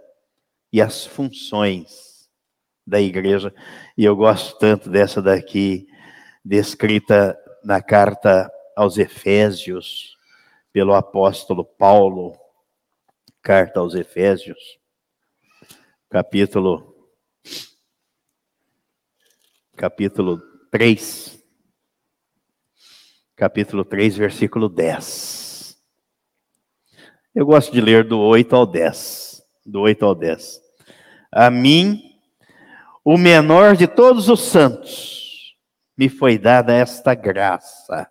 e 0.72 0.82
as 0.82 1.06
funções 1.06 2.30
da 2.86 3.00
igreja. 3.00 3.54
E 3.98 4.06
eu 4.06 4.16
gosto 4.16 4.58
tanto 4.58 4.90
dessa 4.90 5.22
daqui, 5.22 5.88
descrita 6.44 7.38
na 7.64 7.82
carta 7.82 8.52
aos 8.76 8.98
Efésios, 8.98 10.18
pelo 10.72 10.94
apóstolo 10.94 11.64
Paulo, 11.64 12.34
carta 13.42 13.80
aos 13.80 13.94
Efésios 13.94 14.84
capítulo 16.14 17.10
capítulo 19.76 20.40
3. 20.70 21.44
Capítulo 23.36 23.84
3, 23.84 24.18
versículo 24.18 24.70
10. 24.70 25.43
Eu 27.36 27.48
gosto 27.48 27.72
de 27.72 27.82
ler 27.82 28.04
do 28.04 28.20
8 28.20 28.56
ao 28.56 28.66
10. 28.66 29.44
Do 29.66 29.82
8 29.82 30.06
ao 30.06 30.14
10. 30.14 30.62
A 31.32 31.50
mim, 31.50 32.20
o 33.04 33.18
menor 33.18 33.76
de 33.76 33.88
todos 33.88 34.30
os 34.30 34.42
santos, 34.42 35.58
me 35.98 36.10
foi 36.10 36.38
dada 36.38 36.74
esta 36.74 37.16
graça 37.16 38.10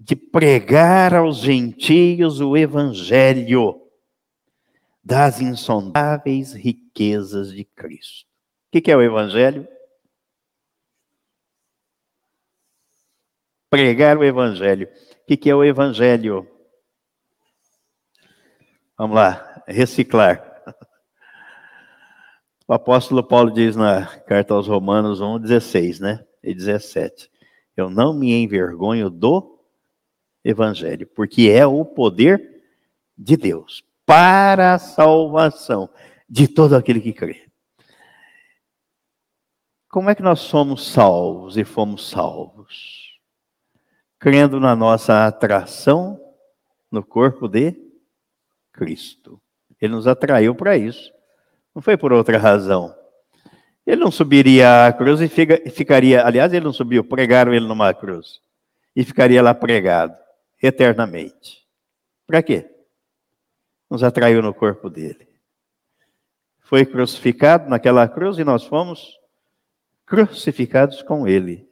de 0.00 0.16
pregar 0.16 1.14
aos 1.14 1.38
gentios 1.38 2.40
o 2.40 2.56
evangelho 2.56 3.80
das 5.04 5.40
insondáveis 5.40 6.54
riquezas 6.54 7.52
de 7.52 7.64
Cristo. 7.64 8.26
O 8.74 8.80
que 8.80 8.90
é 8.90 8.96
o 8.96 9.02
evangelho? 9.02 9.68
Pregar 13.68 14.16
o 14.16 14.24
evangelho. 14.24 14.88
O 15.28 15.36
que 15.36 15.50
é 15.50 15.54
o 15.54 15.62
evangelho? 15.62 16.51
Vamos 19.02 19.16
lá, 19.16 19.64
reciclar. 19.66 20.62
O 22.68 22.72
apóstolo 22.72 23.20
Paulo 23.20 23.50
diz 23.50 23.74
na 23.74 24.06
carta 24.06 24.54
aos 24.54 24.68
Romanos 24.68 25.20
1, 25.20 25.40
16, 25.40 25.98
né? 25.98 26.24
E 26.40 26.54
17. 26.54 27.28
Eu 27.76 27.90
não 27.90 28.14
me 28.14 28.32
envergonho 28.32 29.10
do 29.10 29.58
evangelho, 30.44 31.04
porque 31.16 31.50
é 31.50 31.66
o 31.66 31.84
poder 31.84 32.62
de 33.18 33.36
Deus 33.36 33.82
para 34.06 34.74
a 34.74 34.78
salvação 34.78 35.90
de 36.28 36.46
todo 36.46 36.76
aquele 36.76 37.00
que 37.00 37.12
crê. 37.12 37.50
Como 39.88 40.10
é 40.10 40.14
que 40.14 40.22
nós 40.22 40.38
somos 40.38 40.92
salvos 40.92 41.56
e 41.56 41.64
fomos 41.64 42.08
salvos? 42.08 43.18
Crendo 44.20 44.60
na 44.60 44.76
nossa 44.76 45.26
atração 45.26 46.20
no 46.88 47.02
corpo 47.02 47.48
de 47.48 47.90
Cristo. 48.72 49.40
Ele 49.80 49.94
nos 49.94 50.06
atraiu 50.06 50.54
para 50.54 50.76
isso. 50.76 51.12
Não 51.74 51.82
foi 51.82 51.96
por 51.96 52.12
outra 52.12 52.38
razão. 52.38 52.94
Ele 53.86 54.00
não 54.00 54.10
subiria 54.10 54.86
à 54.86 54.92
cruz 54.92 55.20
e 55.20 55.28
ficaria, 55.28 56.24
aliás, 56.24 56.52
ele 56.52 56.64
não 56.64 56.72
subiu, 56.72 57.02
pregaram 57.02 57.52
ele 57.52 57.66
numa 57.66 57.92
cruz 57.92 58.40
e 58.94 59.02
ficaria 59.04 59.42
lá 59.42 59.52
pregado 59.52 60.16
eternamente. 60.62 61.66
Para 62.26 62.42
quê? 62.42 62.70
Nos 63.90 64.04
atraiu 64.04 64.40
no 64.40 64.54
corpo 64.54 64.88
dele. 64.88 65.28
Foi 66.60 66.86
crucificado 66.86 67.68
naquela 67.68 68.08
cruz 68.08 68.38
e 68.38 68.44
nós 68.44 68.64
fomos 68.64 69.18
crucificados 70.06 71.02
com 71.02 71.26
ele. 71.26 71.68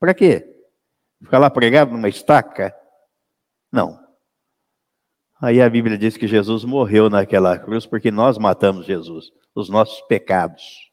Para 0.00 0.14
quê? 0.14 0.48
Ficar 1.22 1.38
lá 1.38 1.50
pregado 1.50 1.92
numa 1.92 2.08
estaca? 2.08 2.74
Não. 3.70 4.00
Aí 5.42 5.60
a 5.60 5.68
Bíblia 5.68 5.98
diz 5.98 6.16
que 6.16 6.28
Jesus 6.28 6.64
morreu 6.64 7.10
naquela 7.10 7.58
cruz 7.58 7.84
porque 7.84 8.12
nós 8.12 8.38
matamos 8.38 8.86
Jesus, 8.86 9.32
os 9.52 9.68
nossos 9.68 10.00
pecados. 10.02 10.88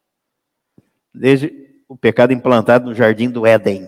Desde 1.14 1.84
o 1.88 1.96
pecado 1.96 2.34
implantado 2.34 2.88
no 2.88 2.96
jardim 2.96 3.30
do 3.30 3.46
Éden, 3.46 3.88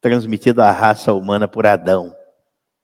transmitido 0.00 0.60
à 0.60 0.72
raça 0.72 1.14
humana 1.14 1.46
por 1.46 1.66
Adão. 1.66 2.12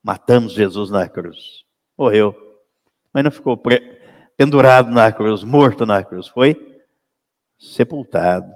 Matamos 0.00 0.52
Jesus 0.52 0.90
na 0.90 1.09
cruz. 1.09 1.64
Morreu. 1.98 2.32
Mas 3.12 3.24
não 3.24 3.32
ficou 3.32 3.61
pendurado 4.36 4.92
na 4.92 5.11
cruz, 5.11 5.42
morto 5.42 5.84
na 5.84 6.05
cruz. 6.05 6.28
Foi 6.28 6.80
sepultado. 7.59 8.52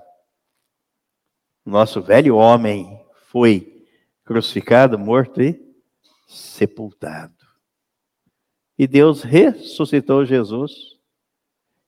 Nosso 1.67 2.01
velho 2.01 2.37
homem 2.37 3.05
foi 3.27 3.85
crucificado, 4.25 4.97
morto 4.97 5.43
e 5.43 5.61
sepultado. 6.29 7.38
E 8.79 8.87
Deus 8.87 9.23
ressuscitou 9.23 10.25
Jesus 10.25 10.97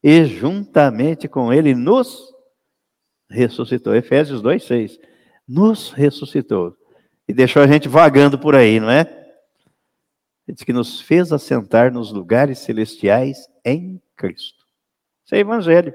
e 0.03 0.25
juntamente 0.25 1.29
com 1.29 1.53
ele 1.53 1.75
nos 1.75 2.35
ressuscitou. 3.29 3.95
Efésios 3.95 4.43
2:6. 4.43 4.99
Nos 5.47 5.93
ressuscitou 5.93 6.77
e 7.29 7.33
deixou 7.33 7.63
a 7.63 7.67
gente 7.67 7.89
vagando 7.89 8.39
por 8.39 8.55
aí, 8.57 8.81
não 8.81 8.91
é? 8.91 9.03
Ele 10.47 10.55
diz 10.57 10.65
que 10.65 10.73
nos 10.73 11.01
fez 11.01 11.33
assentar 11.33 11.93
nos 11.93 12.13
lugares 12.13 12.59
celestiais 12.59 13.49
em 13.65 14.03
Cristo. 14.17 14.65
Isso 15.25 15.35
é 15.35 15.39
evangelho. 15.39 15.95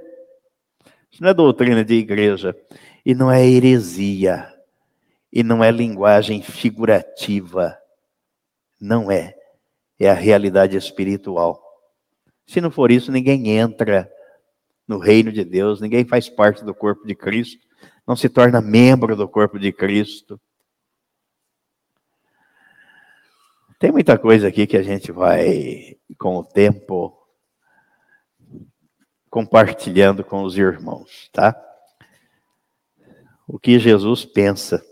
Isso 1.12 1.22
não 1.22 1.30
é 1.30 1.34
doutrina 1.34 1.84
de 1.84 1.96
igreja 1.96 2.56
e 3.06 3.14
não 3.14 3.30
é 3.30 3.46
heresia 3.46 4.54
e 5.32 5.43
não 5.43 5.62
é 5.62 5.72
linguagem 5.72 6.41
figurativa. 6.41 7.78
Não 8.80 9.12
é 9.12 9.36
é 10.00 10.10
a 10.10 10.14
realidade 10.14 10.76
espiritual. 10.76 11.62
Se 12.46 12.62
não 12.62 12.70
for 12.70 12.91
isso, 12.91 13.12
ninguém 13.12 13.50
entra 13.50 14.10
no 14.88 14.98
reino 14.98 15.32
de 15.32 15.43
Deus, 15.43 15.82
ninguém 15.82 16.06
faz 16.06 16.30
parte 16.30 16.64
do 16.64 16.74
corpo 16.74 17.08
de 17.08 17.16
Cristo, 17.16 17.66
não 18.08 18.16
se 18.16 18.30
torna 18.30 18.62
membro 18.62 19.16
do 19.16 19.28
corpo 19.28 19.58
de 19.58 19.72
Cristo. 19.72 20.39
Tem 23.80 23.91
muita 23.91 24.18
coisa 24.18 24.48
aqui 24.48 24.68
que 24.68 24.78
a 24.78 24.84
gente 24.84 25.12
vai, 25.12 25.98
com 26.18 26.38
o 26.38 26.46
tempo, 26.46 27.18
compartilhando 29.30 30.24
com 30.24 30.43
os 30.43 30.58
irmãos, 30.58 31.30
tá? 31.34 31.60
O 33.48 33.60
que 33.60 33.78
Jesus 33.80 34.24
pensa 34.24 34.84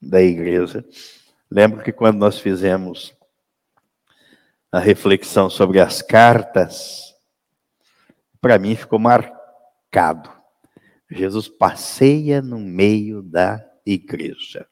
da 0.00 0.22
igreja. 0.22 0.84
Lembro 1.50 1.82
que 1.82 1.92
quando 1.92 2.18
nós 2.18 2.38
fizemos 2.38 3.14
a 4.72 4.78
reflexão 4.78 5.50
sobre 5.50 5.80
as 5.80 6.00
cartas, 6.00 7.14
para 8.40 8.58
mim 8.58 8.76
ficou 8.76 8.98
marcado. 8.98 10.30
Jesus 11.10 11.48
passeia 11.48 12.40
no 12.40 12.58
meio 12.58 13.20
da 13.22 13.64
igreja. 13.84 14.66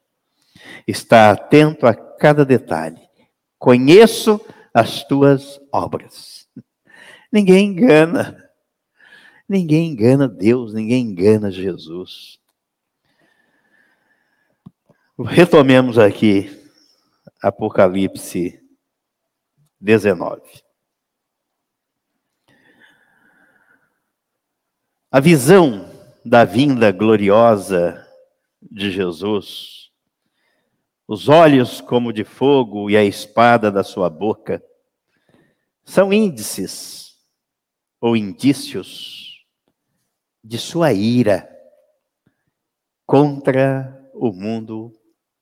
Está 0.87 1.31
atento 1.31 1.87
a 1.87 1.95
cada 1.95 2.45
detalhe. 2.45 3.01
Conheço 3.59 4.41
as 4.73 5.03
tuas 5.03 5.61
obras. 5.73 6.49
Ninguém 7.33 7.71
engana. 7.71 8.45
Ninguém 9.49 9.91
engana 9.91 10.29
Deus, 10.29 10.75
ninguém 10.75 11.07
engana 11.07 11.51
Jesus. 11.51 12.39
Retomemos 15.19 15.99
aqui 15.99 16.57
Apocalipse 17.43 18.61
19. 19.81 20.43
A 25.11 25.21
visão 25.21 25.89
da 26.25 26.45
vinda 26.45 26.93
gloriosa 26.93 28.07
de 28.61 28.91
Jesus, 28.91 29.91
os 31.07 31.29
olhos 31.29 31.81
como 31.81 32.13
de 32.13 32.25
fogo 32.25 32.91
e 32.91 32.97
a 32.97 33.05
espada 33.05 33.71
da 33.71 33.83
sua 33.83 34.11
boca, 34.11 34.63
são 35.85 36.13
índices 36.13 37.17
ou 38.01 38.17
indícios 38.17 39.47
de 40.45 40.59
sua 40.59 40.93
ira 40.93 41.49
contra 43.07 44.11
o 44.13 44.33
mundo 44.33 44.93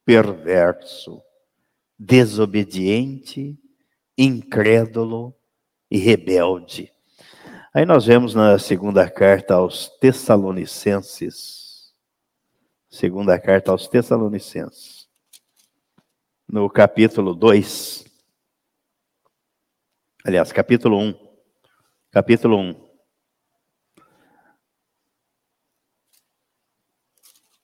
perverso, 0.04 1.20
desobediente 1.98 3.58
incrédulo 4.16 5.34
e 5.90 5.98
rebelde. 5.98 6.92
Aí 7.72 7.84
nós 7.84 8.06
vemos 8.06 8.34
na 8.34 8.58
segunda 8.58 9.10
carta 9.10 9.54
aos 9.54 9.88
Tessalonicenses, 9.98 11.94
segunda 12.88 13.38
carta 13.38 13.70
aos 13.70 13.86
Tessalonicenses, 13.86 15.06
no 16.48 16.70
capítulo 16.70 17.34
2, 17.34 18.06
aliás, 20.24 20.52
capítulo 20.52 20.98
1, 20.98 21.14
capítulo 22.10 22.56
1, 22.56 22.86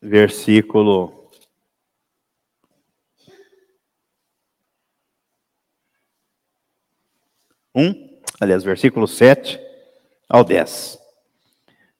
versículo 0.02 1.21
1, 7.74 8.20
aliás, 8.40 8.62
versículo 8.62 9.06
7 9.06 9.58
ao 10.28 10.44
10. 10.44 10.98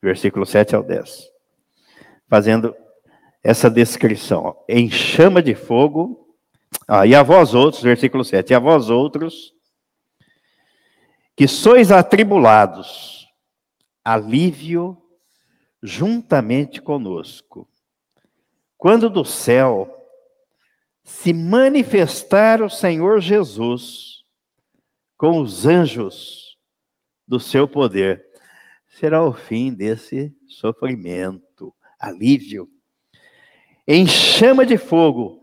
Versículo 0.02 0.44
7 0.44 0.74
ao 0.74 0.82
10. 0.82 1.30
Fazendo 2.28 2.74
essa 3.42 3.70
descrição. 3.70 4.56
Em 4.68 4.90
chama 4.90 5.42
de 5.42 5.54
fogo. 5.54 6.36
Ah, 6.88 7.06
e 7.06 7.14
a 7.14 7.22
vós 7.22 7.54
outros, 7.54 7.82
versículo 7.82 8.24
7. 8.24 8.50
E 8.50 8.54
a 8.54 8.58
vós 8.58 8.90
outros, 8.90 9.52
que 11.36 11.46
sois 11.46 11.90
atribulados, 11.90 13.28
alívio 14.04 14.96
juntamente 15.82 16.80
conosco. 16.80 17.68
Quando 18.78 19.08
do 19.08 19.24
céu 19.24 19.98
se 21.04 21.32
manifestar 21.32 22.62
o 22.62 22.70
Senhor 22.70 23.20
Jesus 23.20 24.11
com 25.22 25.40
os 25.40 25.66
anjos 25.66 26.58
do 27.28 27.38
seu 27.38 27.68
poder. 27.68 28.26
será 28.88 29.24
o 29.24 29.32
fim 29.32 29.72
desse 29.72 30.34
sofrimento, 30.48 31.72
alívio. 31.96 32.68
Em 33.86 34.04
chama 34.04 34.66
de 34.66 34.76
fogo, 34.76 35.40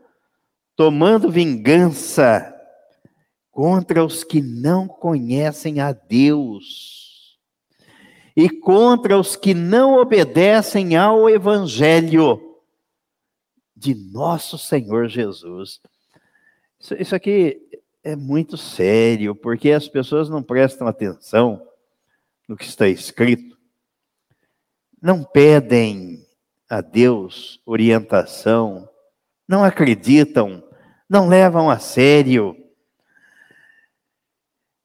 tomando 0.75 1.31
vingança 1.31 2.53
contra 3.49 4.03
os 4.03 4.21
que 4.21 4.41
não 4.41 4.85
conhecem 4.85 5.79
a 5.79 5.93
Deus 5.93 7.39
e 8.35 8.49
contra 8.49 9.17
os 9.17 9.37
que 9.37 9.53
não 9.53 9.93
obedecem 9.93 10.97
ao 10.97 11.29
Evangelho 11.29 12.59
de 13.73 13.95
nosso 13.95 14.57
Senhor 14.57 15.07
Jesus. 15.07 15.79
Isso, 16.99 17.15
aqui 17.15 17.61
é 18.03 18.15
muito 18.15 18.57
sério, 18.57 19.35
porque 19.35 19.71
as 19.71 19.87
pessoas 19.87 20.29
não 20.29 20.41
prestam 20.41 20.87
atenção 20.87 21.61
no 22.47 22.55
que 22.55 22.65
está 22.65 22.87
escrito, 22.87 23.57
não 25.01 25.23
pedem 25.23 26.25
a 26.69 26.81
Deus 26.81 27.61
orientação, 27.65 28.89
não 29.47 29.63
acreditam, 29.63 30.63
não 31.09 31.27
levam 31.27 31.69
a 31.69 31.79
sério 31.79 32.55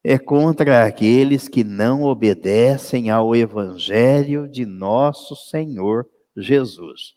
é 0.07 0.19
contra 0.19 0.85
aqueles 0.85 1.49
que 1.49 1.65
não 1.65 2.03
obedecem 2.03 3.09
ao 3.09 3.35
Evangelho 3.35 4.47
de 4.47 4.67
nosso 4.67 5.35
Senhor 5.35 6.07
Jesus. 6.37 7.15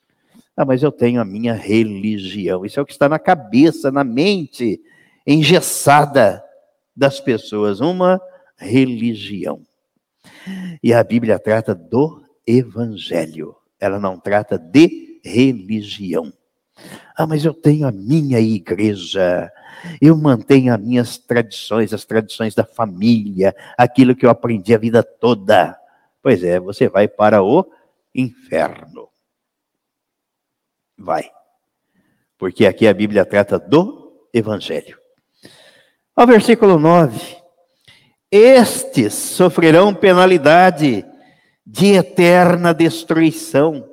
Ah, 0.56 0.64
mas 0.64 0.82
eu 0.82 0.92
tenho 0.92 1.20
a 1.20 1.26
minha 1.26 1.54
religião. 1.54 2.66
Isso 2.66 2.80
é 2.80 2.84
o 2.84 2.86
que 2.86 2.94
está 2.94 3.10
na 3.10 3.20
cabeça, 3.20 3.92
na 3.92 4.06
mente 4.06 4.80
engessada 5.28 6.44
das 6.96 7.20
pessoas. 7.20 7.82
Uma 7.82 8.20
religião. 8.58 9.62
E 10.82 10.94
a 10.94 11.04
Bíblia 11.04 11.38
trata 11.38 11.76
do 11.76 12.24
Evangelho. 12.46 13.56
Ela 13.80 14.00
não 14.00 14.20
trata 14.20 14.58
de 14.58 15.20
religião. 15.24 16.34
Ah, 17.16 17.28
mas 17.28 17.44
eu 17.44 17.54
tenho 17.54 17.88
a 17.88 17.92
minha 17.92 18.40
igreja. 18.40 19.52
Eu 20.02 20.16
mantenho 20.16 20.74
as 20.74 20.80
minhas 20.80 21.18
tradições, 21.18 21.94
as 21.94 22.06
tradições 22.06 22.56
da 22.56 22.64
família, 22.64 23.56
aquilo 23.78 24.16
que 24.16 24.26
eu 24.26 24.30
aprendi 24.30 24.74
a 24.74 24.78
vida 24.78 25.04
toda. 25.04 25.78
Pois 26.22 26.44
é, 26.44 26.60
você 26.60 26.88
vai 26.88 27.08
para 27.08 27.44
o 27.44 27.66
inferno. 28.14 29.10
Vai. 30.98 31.30
Porque 32.38 32.66
aqui 32.66 32.88
a 32.88 32.94
Bíblia 32.94 33.26
trata 33.26 33.60
do 33.60 34.28
Evangelho. 34.34 34.97
Ao 36.18 36.26
versículo 36.26 36.80
9: 36.80 37.38
Estes 38.32 39.14
sofrerão 39.14 39.94
penalidade 39.94 41.06
de 41.64 41.94
eterna 41.94 42.74
destruição, 42.74 43.88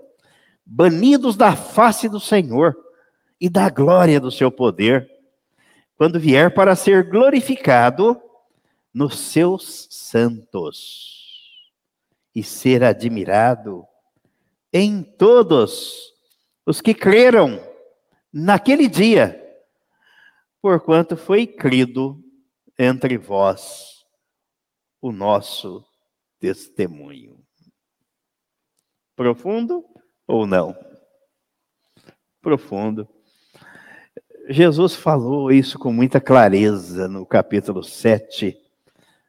banidos 0.64 1.36
da 1.36 1.54
face 1.54 2.08
do 2.08 2.18
Senhor 2.18 2.74
e 3.38 3.50
da 3.50 3.68
glória 3.68 4.18
do 4.18 4.30
seu 4.30 4.50
poder 4.50 5.06
quando 5.98 6.18
vier 6.18 6.54
para 6.54 6.74
ser 6.74 7.10
glorificado 7.10 8.18
nos 8.92 9.18
seus 9.18 9.86
santos 9.90 11.60
e 12.34 12.42
ser 12.42 12.82
admirado 12.82 13.84
em 14.72 15.02
todos 15.02 16.14
os 16.64 16.80
que 16.80 16.94
creram 16.94 17.62
naquele 18.32 18.88
dia, 18.88 19.43
porquanto 20.64 21.14
foi 21.14 21.46
crido 21.46 22.18
entre 22.78 23.18
vós 23.18 24.02
o 24.98 25.12
nosso 25.12 25.84
testemunho. 26.40 27.38
Profundo 29.14 29.84
ou 30.26 30.46
não? 30.46 30.74
Profundo. 32.40 33.06
Jesus 34.48 34.94
falou 34.94 35.52
isso 35.52 35.78
com 35.78 35.92
muita 35.92 36.18
clareza 36.18 37.08
no 37.08 37.26
capítulo 37.26 37.84
7 37.84 38.56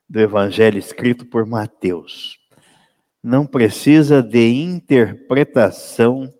do 0.08 0.22
Evangelho 0.22 0.80
escrito 0.80 1.26
por 1.26 1.46
Mateus. 1.46 2.40
Não 3.22 3.46
precisa 3.46 4.24
de 4.24 4.54
interpretação 4.54 6.34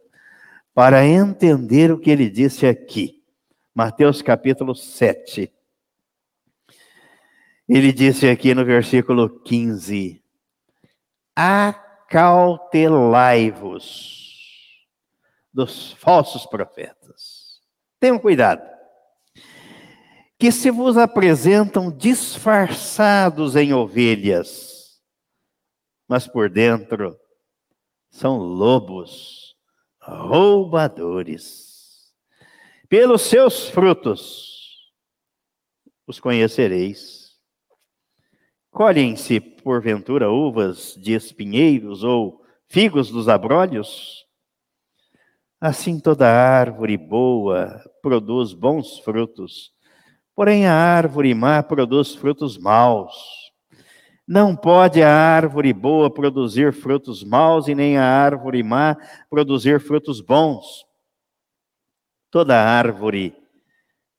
para 0.74 1.06
entender 1.06 1.92
o 1.92 2.00
que 2.00 2.10
ele 2.10 2.30
disse 2.30 2.66
aqui. 2.66 3.15
Mateus 3.76 4.22
capítulo 4.22 4.74
7. 4.74 5.52
Ele 7.68 7.92
disse 7.92 8.30
aqui 8.30 8.56
no 8.56 8.64
versículo 8.64 9.42
15: 9.42 10.24
Acautelai-vos 11.36 14.24
dos 15.54 15.92
falsos 15.94 16.46
profetas 16.46 17.60
Tenham 18.00 18.20
cuidado. 18.20 18.62
Que 20.38 20.52
se 20.52 20.70
vos 20.70 20.96
apresentam 20.96 21.92
disfarçados 21.92 23.56
em 23.56 23.74
ovelhas, 23.74 25.02
mas 26.08 26.28
por 26.28 26.50
dentro 26.50 27.18
são 28.12 28.38
lobos, 28.38 29.56
roubadores. 30.00 31.75
Pelos 32.88 33.24
seus 33.24 33.68
frutos 33.68 34.92
os 36.06 36.20
conhecereis. 36.20 37.32
Colhem-se, 38.70 39.40
porventura, 39.40 40.30
uvas 40.30 40.94
de 40.96 41.14
espinheiros 41.14 42.04
ou 42.04 42.44
figos 42.68 43.10
dos 43.10 43.28
abrolhos? 43.28 44.24
Assim 45.60 46.00
toda 46.00 46.30
árvore 46.30 46.96
boa 46.96 47.82
produz 48.04 48.54
bons 48.54 49.00
frutos, 49.00 49.72
porém 50.36 50.68
a 50.68 50.74
árvore 50.74 51.34
má 51.34 51.64
produz 51.64 52.14
frutos 52.14 52.56
maus. 52.56 53.16
Não 54.28 54.56
pode 54.56 55.02
a 55.02 55.10
árvore 55.10 55.74
boa 55.74 56.14
produzir 56.14 56.72
frutos 56.72 57.24
maus 57.24 57.68
e 57.68 57.74
nem 57.74 57.98
a 57.98 58.06
árvore 58.06 58.62
má 58.62 58.96
produzir 59.28 59.80
frutos 59.80 60.22
bons. 60.22 60.85
Toda 62.36 62.62
árvore 62.62 63.34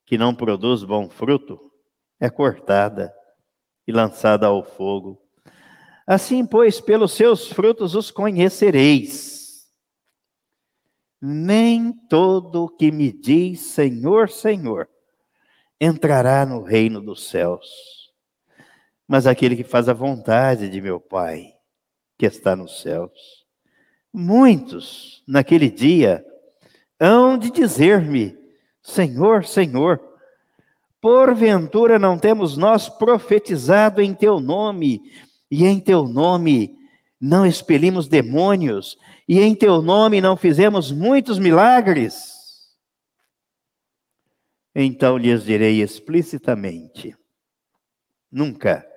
que 0.03 0.17
não 0.17 0.33
produz 0.33 0.83
bom 0.83 1.07
fruto 1.07 1.71
é 2.19 2.31
cortada 2.31 3.13
e 3.85 3.91
lançada 3.91 4.47
ao 4.47 4.63
fogo. 4.63 5.21
Assim, 6.07 6.43
pois, 6.43 6.81
pelos 6.81 7.11
seus 7.13 7.47
frutos 7.47 7.93
os 7.93 8.09
conhecereis 8.09 9.69
nem 11.21 11.93
todo 11.93 12.67
que 12.67 12.91
me 12.91 13.11
diz 13.11 13.59
Senhor, 13.59 14.31
Senhor 14.31 14.89
entrará 15.79 16.43
no 16.43 16.63
reino 16.63 16.99
dos 16.99 17.29
céus, 17.29 18.11
mas 19.07 19.27
aquele 19.27 19.55
que 19.55 19.63
faz 19.63 19.87
a 19.87 19.93
vontade 19.93 20.67
de 20.69 20.81
meu 20.81 20.99
Pai, 20.99 21.53
que 22.17 22.25
está 22.25 22.55
nos 22.55 22.81
céus. 22.81 23.45
Muitos, 24.11 25.23
naquele 25.27 25.69
dia, 25.69 26.25
hão 26.99 27.37
de 27.37 27.51
dizer-me: 27.51 28.37
Senhor, 28.81 29.45
Senhor, 29.45 30.01
porventura 31.01 31.99
não 31.99 32.17
temos 32.17 32.57
nós 32.57 32.89
profetizado 32.89 34.01
em 34.01 34.13
teu 34.13 34.39
nome, 34.39 35.01
e 35.49 35.65
em 35.65 35.79
teu 35.79 36.07
nome 36.07 36.75
não 37.19 37.45
expelimos 37.45 38.07
demônios, 38.07 38.97
e 39.27 39.39
em 39.39 39.55
teu 39.55 39.81
nome 39.81 40.21
não 40.21 40.37
fizemos 40.37 40.91
muitos 40.91 41.39
milagres? 41.39 42.35
Então 44.75 45.17
lhes 45.17 45.43
direi 45.43 45.81
explicitamente: 45.81 47.15
Nunca 48.31 48.87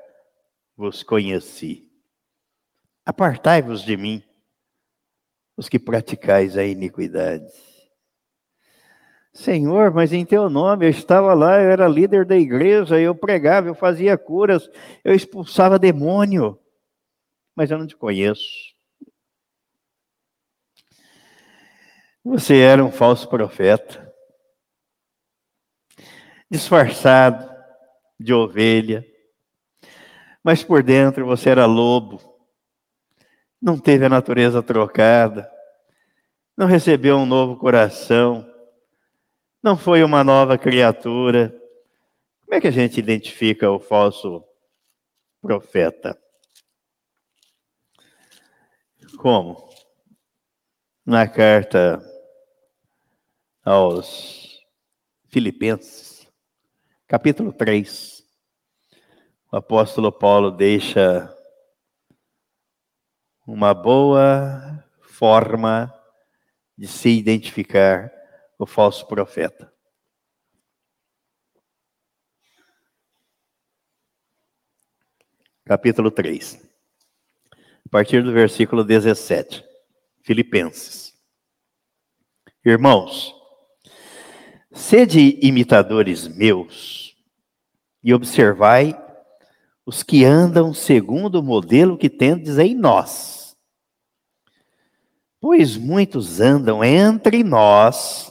vos 0.77 1.03
conheci. 1.03 1.91
Apartai-vos 3.05 3.83
de 3.83 3.97
mim, 3.97 4.23
os 5.57 5.69
que 5.69 5.79
praticais 5.79 6.57
a 6.57 6.65
iniquidade. 6.65 7.70
Senhor, 9.33 9.93
mas 9.93 10.13
em 10.13 10.25
teu 10.25 10.51
nome 10.51 10.87
eu 10.87 10.91
estava 10.91 11.33
lá, 11.35 11.61
eu 11.61 11.71
era 11.71 11.87
líder 11.87 12.25
da 12.25 12.37
igreja, 12.37 13.01
eu 13.01 13.15
pregava, 13.15 13.69
eu 13.69 13.75
fazia 13.75 14.19
curas, 14.19 14.69
eu 15.05 15.15
expulsava 15.15 15.79
demônio, 15.79 16.59
mas 17.55 17.71
eu 17.71 17.79
não 17.79 17.87
te 17.87 17.97
conheço. 17.97 18.75
Você 22.25 22.59
era 22.59 22.85
um 22.85 22.91
falso 22.91 23.29
profeta, 23.29 24.13
disfarçado 26.51 27.49
de 28.19 28.35
ovelha, 28.35 29.07
mas 30.43 30.65
por 30.65 30.83
dentro 30.83 31.25
você 31.25 31.51
era 31.51 31.67
lobo, 31.67 32.21
não 33.63 33.79
teve 33.79 34.05
a 34.05 34.09
natureza 34.09 34.61
trocada, 34.61 35.49
não 36.57 36.67
recebeu 36.67 37.17
um 37.17 37.27
novo 37.27 37.57
coração, 37.57 38.50
não 39.63 39.77
foi 39.77 40.03
uma 40.03 40.25
nova 40.25 40.57
criatura. 40.57 41.51
Como 42.45 42.55
é 42.55 42.61
que 42.61 42.67
a 42.67 42.73
gente 42.73 42.99
identifica 42.99 43.71
o 43.71 43.79
falso 43.79 44.45
profeta? 45.41 46.19
Como? 49.19 49.69
Na 51.05 51.29
carta 51.29 52.01
aos 53.63 54.61
Filipenses, 55.29 56.27
capítulo 57.07 57.53
3, 57.53 58.25
o 59.53 59.57
apóstolo 59.57 60.11
Paulo 60.11 60.51
deixa 60.51 61.35
uma 63.47 63.75
boa 63.75 64.85
forma 65.03 65.93
de 66.79 66.87
se 66.87 67.11
identificar 67.11 68.11
o 68.61 68.67
falso 68.67 69.07
profeta. 69.07 69.73
Capítulo 75.65 76.11
3, 76.11 76.61
a 77.55 77.89
partir 77.91 78.23
do 78.23 78.33
versículo 78.33 78.85
17, 78.85 79.65
Filipenses. 80.23 81.15
Irmãos, 82.63 83.35
sede 84.73 85.39
imitadores 85.41 86.29
meus 86.29 87.17
e 88.03 88.13
observai 88.13 88.95
os 89.87 90.03
que 90.03 90.23
andam 90.23 90.75
segundo 90.75 91.37
o 91.37 91.43
modelo 91.43 91.97
que 91.97 92.11
tendes 92.11 92.59
em 92.59 92.75
nós. 92.75 93.57
Pois 95.41 95.79
muitos 95.79 96.41
andam 96.41 96.85
entre 96.85 97.43
nós, 97.43 98.31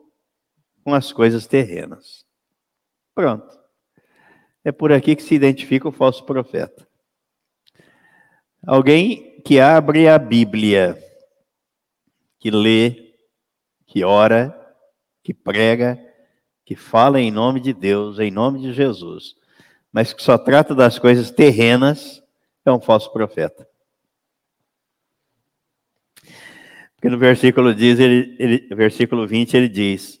com 0.83 0.93
as 0.93 1.11
coisas 1.11 1.47
terrenas. 1.47 2.25
Pronto. 3.13 3.59
É 4.63 4.71
por 4.71 4.91
aqui 4.91 5.15
que 5.15 5.23
se 5.23 5.35
identifica 5.35 5.87
o 5.87 5.91
falso 5.91 6.23
profeta. 6.25 6.87
Alguém 8.65 9.41
que 9.41 9.59
abre 9.59 10.07
a 10.07 10.19
Bíblia, 10.19 11.01
que 12.39 12.51
lê, 12.51 13.15
que 13.87 14.03
ora, 14.03 14.55
que 15.23 15.33
prega, 15.33 15.99
que 16.63 16.75
fala 16.75 17.19
em 17.19 17.31
nome 17.31 17.59
de 17.59 17.73
Deus, 17.73 18.19
em 18.19 18.29
nome 18.31 18.61
de 18.61 18.71
Jesus, 18.71 19.35
mas 19.91 20.13
que 20.13 20.21
só 20.21 20.37
trata 20.37 20.73
das 20.75 20.99
coisas 20.99 21.31
terrenas, 21.31 22.23
é 22.63 22.71
um 22.71 22.79
falso 22.79 23.11
profeta. 23.11 23.67
Porque 26.95 27.09
no 27.09 27.17
versículo, 27.17 27.73
diz, 27.73 27.99
ele, 27.99 28.35
ele, 28.37 28.75
versículo 28.75 29.27
20 29.27 29.57
ele 29.57 29.67
diz: 29.67 30.20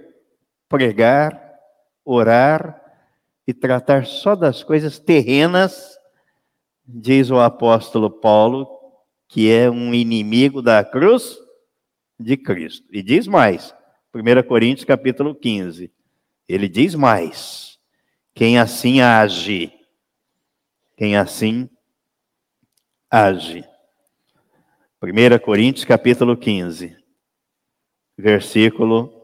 pregar, 0.71 1.39
orar 2.03 2.81
e 3.45 3.53
tratar 3.53 4.07
só 4.07 4.35
das 4.35 4.63
coisas 4.63 4.97
terrenas, 4.97 5.95
diz 6.83 7.29
o 7.29 7.39
apóstolo 7.39 8.09
Paulo, 8.09 8.67
que 9.27 9.51
é 9.51 9.69
um 9.69 9.93
inimigo 9.93 10.63
da 10.63 10.83
cruz 10.83 11.37
de 12.19 12.35
Cristo. 12.35 12.87
E 12.91 13.03
diz 13.03 13.27
mais, 13.27 13.75
1 14.15 14.47
Coríntios 14.47 14.85
capítulo 14.85 15.35
15 15.35 15.91
ele 16.53 16.67
diz 16.67 16.95
mais: 16.95 17.79
quem 18.33 18.59
assim 18.59 18.99
age, 18.99 19.71
quem 20.97 21.15
assim 21.15 21.69
age. 23.09 23.63
1 25.01 25.39
Coríntios 25.39 25.85
capítulo 25.85 26.35
15, 26.37 26.97
versículo 28.17 29.20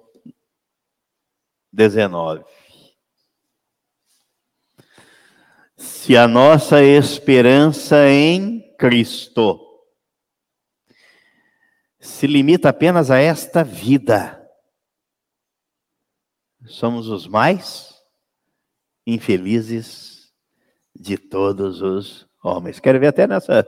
19. 1.71 2.43
Se 5.75 6.17
a 6.17 6.27
nossa 6.27 6.83
esperança 6.83 8.09
em 8.09 8.75
Cristo 8.77 9.63
se 11.99 12.25
limita 12.25 12.69
apenas 12.69 13.11
a 13.11 13.19
esta 13.19 13.63
vida, 13.63 14.41
somos 16.65 17.07
os 17.09 17.27
mais 17.27 17.95
infelizes 19.05 20.33
de 20.95 21.17
todos 21.17 21.81
os 21.81 22.27
homens. 22.43 22.79
Quero 22.79 22.99
ver 22.99 23.07
até 23.07 23.27
nessa 23.27 23.67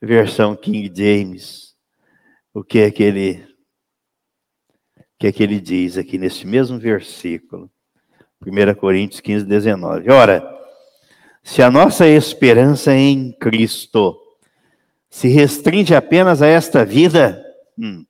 versão 0.00 0.56
King 0.56 0.90
James 0.94 1.76
o 2.52 2.64
que 2.64 2.78
é 2.78 2.90
que 2.90 3.02
ele 3.02 3.53
que 5.24 5.28
é 5.28 5.32
que 5.32 5.42
ele 5.42 5.58
diz 5.58 5.96
aqui 5.96 6.18
nesse 6.18 6.46
mesmo 6.46 6.78
versículo. 6.78 7.70
1 8.46 8.74
Coríntios 8.74 9.22
15, 9.22 9.46
19. 9.46 10.10
Ora, 10.10 10.46
se 11.42 11.62
a 11.62 11.70
nossa 11.70 12.06
esperança 12.06 12.94
em 12.94 13.32
Cristo 13.32 14.20
se 15.08 15.28
restringe 15.28 15.94
apenas 15.94 16.42
a 16.42 16.46
esta 16.46 16.84
vida, 16.84 17.42
hum, 17.78 18.04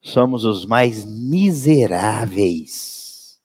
somos 0.00 0.44
os 0.44 0.66
mais 0.66 1.04
miseráveis 1.04 3.40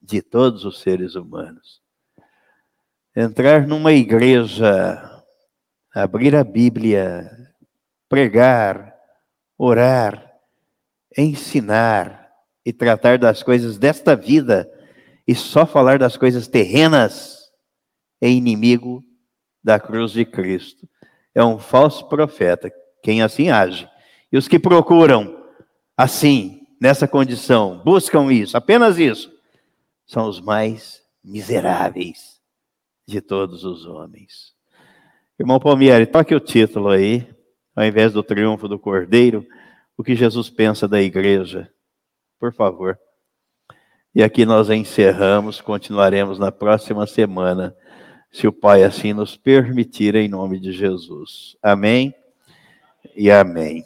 de 0.00 0.22
todos 0.22 0.64
os 0.64 0.80
seres 0.80 1.16
humanos. 1.16 1.82
Entrar 3.16 3.66
numa 3.66 3.92
igreja, 3.92 5.24
abrir 5.92 6.36
a 6.36 6.44
Bíblia, 6.44 7.28
pregar, 8.08 8.94
orar, 9.58 10.29
ensinar 11.16 12.30
e 12.64 12.72
tratar 12.72 13.18
das 13.18 13.42
coisas 13.42 13.78
desta 13.78 14.14
vida 14.14 14.70
e 15.26 15.34
só 15.34 15.66
falar 15.66 15.98
das 15.98 16.16
coisas 16.16 16.48
terrenas 16.48 17.50
é 18.20 18.28
inimigo 18.28 19.04
da 19.62 19.78
cruz 19.78 20.12
de 20.12 20.24
Cristo. 20.24 20.88
É 21.34 21.44
um 21.44 21.58
falso 21.58 22.08
profeta, 22.08 22.72
quem 23.02 23.22
assim 23.22 23.50
age. 23.50 23.88
E 24.32 24.36
os 24.36 24.48
que 24.48 24.58
procuram 24.58 25.38
assim, 25.96 26.66
nessa 26.80 27.06
condição, 27.06 27.82
buscam 27.84 28.32
isso, 28.32 28.56
apenas 28.56 28.98
isso, 28.98 29.30
são 30.06 30.28
os 30.28 30.40
mais 30.40 31.02
miseráveis 31.22 32.40
de 33.06 33.20
todos 33.20 33.64
os 33.64 33.84
homens. 33.84 34.54
Irmão 35.38 35.60
Palmieri, 35.60 36.06
toque 36.06 36.34
o 36.34 36.40
título 36.40 36.88
aí, 36.88 37.28
ao 37.76 37.84
invés 37.84 38.12
do 38.12 38.22
triunfo 38.22 38.66
do 38.66 38.78
Cordeiro, 38.78 39.46
o 40.00 40.02
que 40.02 40.16
Jesus 40.16 40.48
pensa 40.48 40.88
da 40.88 41.02
igreja, 41.02 41.70
por 42.38 42.54
favor. 42.54 42.98
E 44.14 44.22
aqui 44.22 44.46
nós 44.46 44.70
encerramos, 44.70 45.60
continuaremos 45.60 46.38
na 46.38 46.50
próxima 46.50 47.06
semana, 47.06 47.76
se 48.32 48.46
o 48.46 48.52
Pai 48.52 48.82
assim 48.82 49.12
nos 49.12 49.36
permitir, 49.36 50.14
em 50.14 50.26
nome 50.26 50.58
de 50.58 50.72
Jesus. 50.72 51.54
Amém 51.62 52.14
e 53.14 53.30
amém. 53.30 53.84